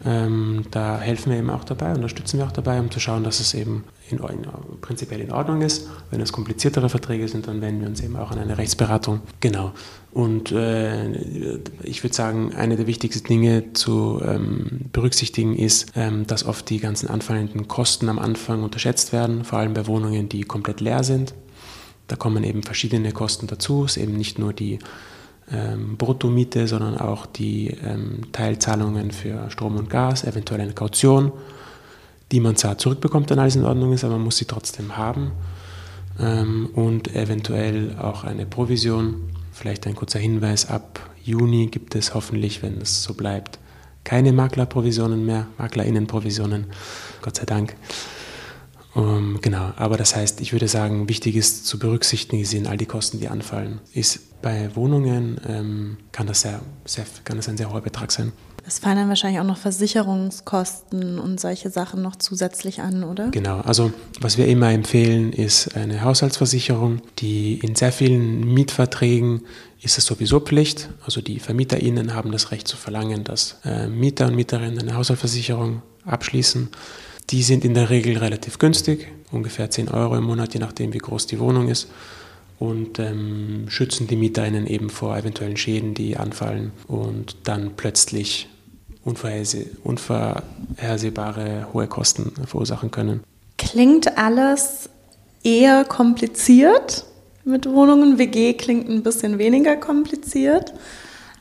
Ähm, 0.06 0.62
da 0.70 1.00
helfen 1.00 1.32
wir 1.32 1.38
eben 1.38 1.50
auch 1.50 1.64
dabei, 1.64 1.92
unterstützen 1.92 2.38
wir 2.38 2.46
auch 2.46 2.52
dabei, 2.52 2.78
um 2.78 2.92
zu 2.92 3.00
schauen, 3.00 3.24
dass 3.24 3.40
es 3.40 3.54
eben 3.54 3.84
in, 4.08 4.18
in, 4.18 4.46
prinzipiell 4.80 5.20
in 5.20 5.32
Ordnung 5.32 5.62
ist. 5.62 5.88
Wenn 6.10 6.20
es 6.20 6.32
kompliziertere 6.32 6.88
Verträge 6.88 7.26
sind, 7.26 7.48
dann 7.48 7.60
wenden 7.60 7.80
wir 7.80 7.88
uns 7.88 8.00
eben 8.00 8.14
auch 8.14 8.30
an 8.30 8.38
eine 8.38 8.56
Rechtsberatung. 8.56 9.20
Genau. 9.40 9.72
Und 10.12 10.52
äh, 10.52 11.10
ich 11.82 12.04
würde 12.04 12.14
sagen, 12.14 12.54
eine 12.54 12.76
der 12.76 12.86
wichtigsten 12.86 13.26
Dinge 13.26 13.72
zu 13.72 14.22
ähm, 14.24 14.82
berücksichtigen 14.92 15.56
ist, 15.56 15.92
ähm, 15.96 16.24
dass 16.26 16.46
oft 16.46 16.70
die 16.70 16.78
ganzen 16.78 17.08
anfallenden 17.08 17.66
Kosten 17.66 18.08
am 18.08 18.20
Anfang 18.20 18.62
unterschätzt 18.62 19.12
werden, 19.12 19.44
vor 19.44 19.58
allem 19.58 19.74
bei 19.74 19.88
Wohnungen, 19.88 20.28
die 20.28 20.42
komplett 20.42 20.80
leer 20.80 21.02
sind. 21.02 21.34
Da 22.06 22.14
kommen 22.14 22.44
eben 22.44 22.62
verschiedene 22.62 23.10
Kosten 23.10 23.48
dazu. 23.48 23.84
Es 23.84 23.96
ist 23.96 24.02
eben 24.04 24.16
nicht 24.16 24.38
nur 24.38 24.52
die 24.52 24.78
ähm, 25.52 25.96
Bruttomiete, 25.96 26.66
sondern 26.66 26.98
auch 26.98 27.26
die 27.26 27.68
ähm, 27.84 28.32
Teilzahlungen 28.32 29.10
für 29.10 29.50
Strom 29.50 29.76
und 29.76 29.90
Gas, 29.90 30.24
eventuell 30.24 30.60
eine 30.60 30.72
Kaution, 30.72 31.32
die 32.32 32.40
man 32.40 32.56
zwar 32.56 32.78
zurückbekommt, 32.78 33.30
wenn 33.30 33.38
alles 33.38 33.56
in 33.56 33.64
Ordnung 33.64 33.92
ist, 33.92 34.04
aber 34.04 34.14
man 34.14 34.24
muss 34.24 34.38
sie 34.38 34.46
trotzdem 34.46 34.96
haben. 34.96 35.32
Ähm, 36.18 36.70
und 36.74 37.14
eventuell 37.14 37.96
auch 37.98 38.24
eine 38.24 38.46
Provision. 38.46 39.30
Vielleicht 39.52 39.86
ein 39.86 39.94
kurzer 39.94 40.18
Hinweis, 40.18 40.68
ab 40.68 41.00
Juni 41.22 41.66
gibt 41.66 41.94
es 41.94 42.14
hoffentlich, 42.14 42.62
wenn 42.62 42.80
es 42.80 43.02
so 43.02 43.14
bleibt, 43.14 43.58
keine 44.04 44.32
Maklerprovisionen 44.32 45.24
mehr, 45.26 45.48
Maklerinnenprovisionen, 45.58 46.66
Gott 47.22 47.36
sei 47.36 47.44
Dank. 47.44 47.74
Um, 48.96 49.40
genau, 49.42 49.72
aber 49.76 49.98
das 49.98 50.16
heißt, 50.16 50.40
ich 50.40 50.52
würde 50.52 50.68
sagen, 50.68 51.06
wichtig 51.06 51.36
ist 51.36 51.66
zu 51.66 51.78
berücksichtigen, 51.78 52.42
sind 52.46 52.66
all 52.66 52.78
die 52.78 52.86
Kosten, 52.86 53.20
die 53.20 53.28
anfallen. 53.28 53.80
Ist 53.92 54.40
bei 54.40 54.74
Wohnungen 54.74 55.38
ähm, 55.46 55.96
kann, 56.12 56.26
das 56.26 56.40
sehr, 56.40 56.60
sehr, 56.86 57.04
kann 57.24 57.36
das 57.36 57.46
ein 57.48 57.58
sehr 57.58 57.70
hoher 57.70 57.82
Betrag 57.82 58.10
sein. 58.10 58.32
Es 58.66 58.78
fallen 58.78 58.96
dann 58.96 59.08
wahrscheinlich 59.08 59.38
auch 59.38 59.44
noch 59.44 59.58
Versicherungskosten 59.58 61.18
und 61.18 61.38
solche 61.38 61.68
Sachen 61.68 62.00
noch 62.00 62.16
zusätzlich 62.16 62.80
an, 62.80 63.04
oder? 63.04 63.28
Genau, 63.28 63.60
also 63.60 63.92
was 64.20 64.38
wir 64.38 64.48
immer 64.48 64.72
empfehlen, 64.72 65.32
ist 65.32 65.76
eine 65.76 66.02
Haushaltsversicherung, 66.02 67.02
die 67.18 67.58
in 67.58 67.76
sehr 67.76 67.92
vielen 67.92 68.52
Mietverträgen 68.54 69.42
ist 69.82 69.98
es 69.98 70.06
sowieso 70.06 70.40
Pflicht. 70.40 70.88
Also 71.04 71.20
die 71.20 71.38
VermieterInnen 71.38 72.14
haben 72.14 72.32
das 72.32 72.50
Recht 72.50 72.66
zu 72.66 72.76
verlangen, 72.76 73.24
dass 73.24 73.58
äh, 73.64 73.86
Mieter 73.88 74.26
und 74.26 74.34
Mieterinnen 74.34 74.80
eine 74.80 74.96
Haushaltsversicherung 74.96 75.82
abschließen. 76.04 76.70
Die 77.30 77.42
sind 77.42 77.64
in 77.64 77.74
der 77.74 77.90
Regel 77.90 78.18
relativ 78.18 78.58
günstig, 78.58 79.08
ungefähr 79.32 79.70
10 79.70 79.88
Euro 79.88 80.16
im 80.16 80.24
Monat, 80.24 80.54
je 80.54 80.60
nachdem, 80.60 80.94
wie 80.94 80.98
groß 80.98 81.26
die 81.26 81.40
Wohnung 81.40 81.68
ist. 81.68 81.88
Und 82.58 82.98
ähm, 82.98 83.66
schützen 83.68 84.06
die 84.06 84.16
MieterInnen 84.16 84.66
eben 84.66 84.88
vor 84.88 85.14
eventuellen 85.16 85.56
Schäden, 85.56 85.94
die 85.94 86.16
anfallen 86.16 86.72
und 86.86 87.36
dann 87.44 87.72
plötzlich 87.76 88.48
unvorhersehbare 89.04 91.68
hohe 91.72 91.86
Kosten 91.86 92.32
verursachen 92.46 92.90
können. 92.90 93.22
Klingt 93.58 94.18
alles 94.18 94.90
eher 95.42 95.84
kompliziert 95.84 97.04
mit 97.44 97.66
Wohnungen. 97.66 98.18
WG 98.18 98.54
klingt 98.54 98.88
ein 98.88 99.02
bisschen 99.02 99.38
weniger 99.38 99.76
kompliziert. 99.76 100.72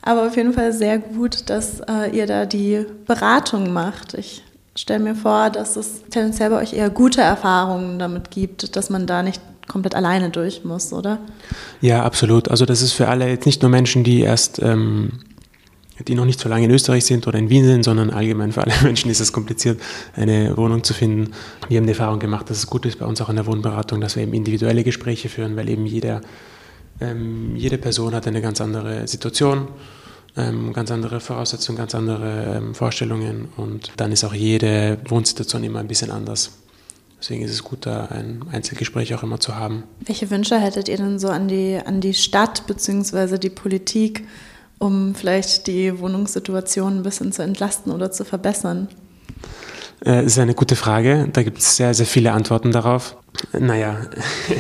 Aber 0.02 0.28
auf 0.28 0.38
jeden 0.38 0.54
Fall 0.54 0.72
sehr 0.72 1.00
gut, 1.00 1.50
dass 1.50 1.82
äh, 1.82 2.16
ihr 2.16 2.28
da 2.28 2.46
die 2.46 2.86
Beratung 3.08 3.74
macht. 3.74 4.14
Ich 4.14 4.45
stelle 4.78 5.00
mir 5.00 5.16
vor, 5.16 5.50
dass 5.50 5.76
es 5.78 6.04
tendenziell 6.10 6.50
bei 6.50 6.62
euch 6.62 6.74
eher 6.74 6.90
gute 6.90 7.22
Erfahrungen 7.22 7.98
damit 7.98 8.32
gibt, 8.32 8.76
dass 8.76 8.90
man 8.90 9.08
da 9.08 9.24
nicht 9.24 9.42
komplett 9.68 9.96
alleine 9.96 10.30
durch 10.30 10.64
muss, 10.64 10.94
oder? 10.94 11.20
Ja, 11.82 12.04
absolut. 12.04 12.50
Also 12.50 12.66
das 12.66 12.82
ist 12.82 12.92
für 12.94 13.08
alle 13.08 13.28
jetzt 13.28 13.46
nicht 13.46 13.62
nur 13.62 13.72
Menschen, 13.72 14.04
die 14.04 14.22
erst, 14.22 14.62
ähm, 14.62 15.22
die 16.08 16.14
noch 16.14 16.26
nicht 16.26 16.40
so 16.40 16.50
lange 16.50 16.66
in 16.66 16.72
Österreich 16.72 17.06
sind 17.06 17.26
oder 17.26 17.40
in 17.40 17.50
Wien 17.50 17.66
sind, 17.66 17.84
sondern 17.84 18.12
allgemein 18.12 18.52
für 18.52 18.62
alle 18.62 18.74
Menschen 18.84 19.10
ist 19.10 19.22
es 19.22 19.32
kompliziert, 19.32 19.82
eine 20.16 20.56
Wohnung 20.58 20.84
zu 20.84 20.94
finden. 20.94 21.32
Wir 21.70 21.78
haben 21.78 21.86
die 21.86 21.94
Erfahrung 21.94 22.20
gemacht, 22.20 22.50
dass 22.50 22.58
es 22.58 22.68
gut 22.68 22.86
ist 22.86 23.00
bei 23.00 23.06
uns 23.06 23.22
auch 23.22 23.30
in 23.30 23.38
der 23.38 23.48
Wohnberatung, 23.48 24.02
dass 24.02 24.16
wir 24.16 24.24
eben 24.24 24.34
individuelle 24.34 24.84
Gespräche 24.84 25.30
führen, 25.30 25.56
weil 25.56 25.70
eben 25.70 25.86
jeder, 25.86 26.22
ähm, 27.00 27.56
jede 27.56 27.78
Person 27.78 28.14
hat 28.14 28.28
eine 28.28 28.42
ganz 28.42 28.62
andere 28.62 29.08
Situation 29.08 29.70
ähm, 30.38 30.74
ganz 30.74 30.92
andere 30.92 31.20
Voraussetzungen, 31.20 31.78
ganz 31.78 31.96
andere 31.96 32.58
ähm, 32.58 32.76
Vorstellungen 32.76 33.50
und 33.58 33.92
dann 33.98 34.12
ist 34.12 34.24
auch 34.24 34.34
jede 34.34 34.98
Wohnsituation 35.08 35.64
immer 35.64 35.80
ein 35.80 35.88
bisschen 35.88 36.12
anders. 36.12 36.52
Deswegen 37.20 37.44
ist 37.44 37.52
es 37.52 37.64
gut, 37.64 37.86
da 37.86 38.06
ein 38.06 38.46
Einzelgespräch 38.52 39.16
auch 39.16 39.24
immer 39.24 39.40
zu 39.40 39.56
haben. 39.56 39.84
Welche 40.06 40.30
Wünsche 40.30 40.60
hättet 40.60 40.90
ihr 40.90 40.98
denn 40.98 41.18
so 41.18 41.30
an 41.30 41.48
die, 41.48 41.80
an 41.84 42.02
die 42.02 42.14
Stadt 42.14 42.68
bzw. 42.68 43.38
die 43.38 43.50
Politik, 43.50 44.28
um 44.78 45.16
vielleicht 45.16 45.68
die 45.68 45.98
Wohnungssituation 46.00 46.98
ein 46.98 47.04
bisschen 47.04 47.32
zu 47.32 47.42
entlasten 47.42 47.92
oder 47.92 48.12
zu 48.12 48.26
verbessern? 48.26 48.90
Das 50.02 50.14
äh, 50.14 50.26
ist 50.26 50.38
eine 50.38 50.54
gute 50.54 50.76
Frage. 50.76 51.30
Da 51.32 51.42
gibt 51.44 51.60
es 51.60 51.78
sehr, 51.78 51.94
sehr 51.94 52.06
viele 52.06 52.34
Antworten 52.34 52.72
darauf. 52.72 53.16
Naja, 53.58 54.02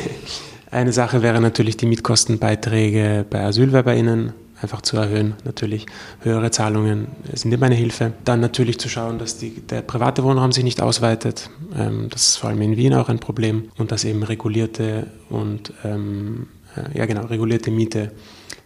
eine 0.71 0.93
Sache 0.93 1.21
wäre 1.21 1.41
natürlich 1.41 1.77
die 1.77 1.85
Mietkostenbeiträge 1.85 3.25
bei 3.29 3.43
AsylwerberInnen 3.43 4.33
einfach 4.61 4.81
zu 4.81 4.97
erhöhen. 4.97 5.35
Natürlich 5.43 5.85
höhere 6.21 6.51
Zahlungen 6.51 7.07
sind 7.33 7.51
immer 7.51 7.65
eine 7.65 7.75
Hilfe. 7.75 8.13
Dann 8.23 8.39
natürlich 8.39 8.79
zu 8.79 8.89
schauen, 8.89 9.19
dass 9.19 9.37
die, 9.37 9.61
der 9.61 9.81
private 9.81 10.23
Wohnraum 10.23 10.51
sich 10.51 10.63
nicht 10.63 10.81
ausweitet. 10.81 11.49
Ähm, 11.77 12.07
das 12.09 12.29
ist 12.29 12.35
vor 12.37 12.49
allem 12.49 12.61
in 12.61 12.77
Wien 12.77 12.93
auch 12.93 13.09
ein 13.09 13.19
Problem. 13.19 13.69
Und 13.77 13.91
dass 13.91 14.03
eben 14.03 14.23
regulierte 14.23 15.07
und 15.29 15.73
ähm, 15.83 16.47
äh, 16.75 16.97
ja 16.97 17.05
genau, 17.05 17.25
regulierte 17.25 17.71
Miete 17.71 18.11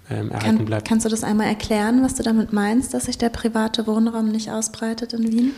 ähm, 0.09 0.31
erhalten 0.31 0.57
Kann, 0.57 0.65
bleibt. 0.65 0.87
Kannst 0.87 1.05
du 1.05 1.09
das 1.09 1.23
einmal 1.23 1.47
erklären, 1.47 2.03
was 2.03 2.15
du 2.15 2.23
damit 2.23 2.51
meinst, 2.53 2.93
dass 2.93 3.05
sich 3.05 3.17
der 3.17 3.29
private 3.29 3.85
Wohnraum 3.87 4.31
nicht 4.31 4.49
ausbreitet 4.49 5.13
in 5.13 5.31
Wien? 5.31 5.51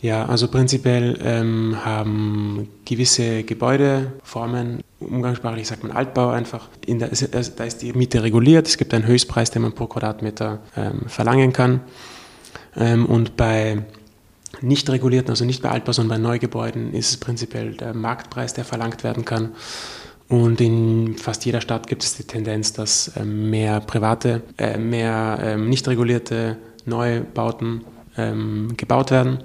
Ja, 0.00 0.26
also 0.26 0.48
prinzipiell 0.48 1.18
ähm, 1.22 1.78
haben 1.84 2.68
gewisse 2.84 3.42
Gebäudeformen, 3.44 4.80
umgangssprachlich 5.04 5.66
sagt 5.68 5.82
man 5.82 5.92
Altbau 5.92 6.30
einfach, 6.30 6.68
der, 6.86 7.08
da 7.08 7.64
ist 7.64 7.82
die 7.82 7.92
Miete 7.92 8.22
reguliert, 8.22 8.66
es 8.66 8.76
gibt 8.76 8.94
einen 8.94 9.06
Höchstpreis, 9.06 9.50
den 9.50 9.62
man 9.62 9.72
pro 9.72 9.86
Quadratmeter 9.86 10.60
ähm, 10.76 11.02
verlangen 11.06 11.52
kann. 11.52 11.80
Ähm, 12.76 13.06
und 13.06 13.36
bei 13.36 13.84
nicht 14.60 14.88
regulierten, 14.88 15.30
also 15.30 15.44
nicht 15.44 15.62
bei 15.62 15.70
Altbau, 15.70 15.92
sondern 15.92 16.22
bei 16.22 16.28
Neugebäuden 16.28 16.92
ist 16.94 17.10
es 17.10 17.16
prinzipiell 17.16 17.74
der 17.74 17.94
Marktpreis, 17.94 18.54
der 18.54 18.64
verlangt 18.64 19.04
werden 19.04 19.24
kann. 19.24 19.50
Und 20.28 20.60
in 20.60 21.16
fast 21.18 21.44
jeder 21.44 21.60
Stadt 21.60 21.86
gibt 21.86 22.02
es 22.02 22.16
die 22.16 22.24
Tendenz, 22.24 22.72
dass 22.72 23.12
ähm, 23.16 23.50
mehr 23.50 23.80
private, 23.80 24.42
äh, 24.56 24.78
mehr 24.78 25.38
ähm, 25.42 25.68
nicht 25.68 25.86
regulierte 25.86 26.56
Neubauten 26.86 27.84
ähm, 28.16 28.74
gebaut 28.76 29.10
werden. 29.10 29.38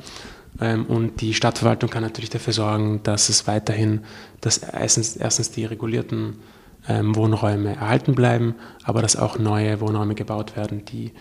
Und 0.59 1.21
die 1.21 1.33
Stadtverwaltung 1.33 1.89
kann 1.89 2.03
natürlich 2.03 2.29
dafür 2.29 2.53
sorgen, 2.53 3.01
dass 3.03 3.29
es 3.29 3.47
weiterhin, 3.47 4.01
dass 4.41 4.57
erstens, 4.57 5.15
erstens 5.15 5.51
die 5.51 5.65
regulierten 5.65 6.39
Wohnräume 6.87 7.75
erhalten 7.75 8.13
bleiben, 8.13 8.55
aber 8.83 9.01
dass 9.01 9.15
auch 9.15 9.39
neue 9.39 9.79
Wohnräume 9.79 10.15
gebaut 10.15 10.57
werden, 10.57 10.83
die 10.85 11.11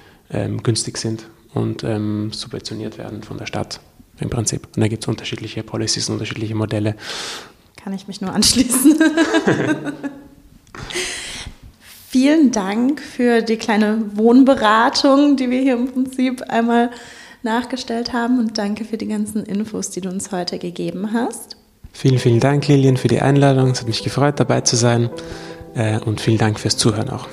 günstig 0.62 0.98
sind 0.98 1.28
und 1.54 1.82
subventioniert 2.34 2.98
werden 2.98 3.22
von 3.22 3.38
der 3.38 3.46
Stadt 3.46 3.80
im 4.20 4.30
Prinzip. 4.30 4.66
Und 4.74 4.80
da 4.80 4.88
gibt 4.88 5.04
es 5.04 5.08
unterschiedliche 5.08 5.62
Policies, 5.62 6.08
unterschiedliche 6.08 6.54
Modelle. 6.54 6.96
Kann 7.82 7.92
ich 7.92 8.08
mich 8.08 8.20
nur 8.20 8.32
anschließen. 8.32 8.98
Vielen 12.08 12.50
Dank 12.50 13.00
für 13.00 13.42
die 13.42 13.56
kleine 13.56 14.02
Wohnberatung, 14.14 15.36
die 15.36 15.50
wir 15.50 15.60
hier 15.60 15.74
im 15.74 15.92
Prinzip 15.92 16.42
einmal 16.42 16.90
nachgestellt 17.42 18.12
haben 18.12 18.38
und 18.38 18.58
danke 18.58 18.84
für 18.84 18.96
die 18.96 19.08
ganzen 19.08 19.44
Infos, 19.44 19.90
die 19.90 20.00
du 20.00 20.08
uns 20.08 20.32
heute 20.32 20.58
gegeben 20.58 21.12
hast. 21.12 21.56
Vielen, 21.92 22.18
vielen 22.18 22.40
Dank, 22.40 22.68
Lilian, 22.68 22.96
für 22.96 23.08
die 23.08 23.20
Einladung. 23.20 23.70
Es 23.70 23.80
hat 23.80 23.88
mich 23.88 24.02
gefreut, 24.02 24.38
dabei 24.38 24.60
zu 24.60 24.76
sein. 24.76 25.10
Äh, 25.74 26.00
und 26.00 26.20
vielen 26.20 26.38
Dank 26.38 26.58
fürs 26.58 26.76
Zuhören 26.76 27.10
auch. 27.10 27.28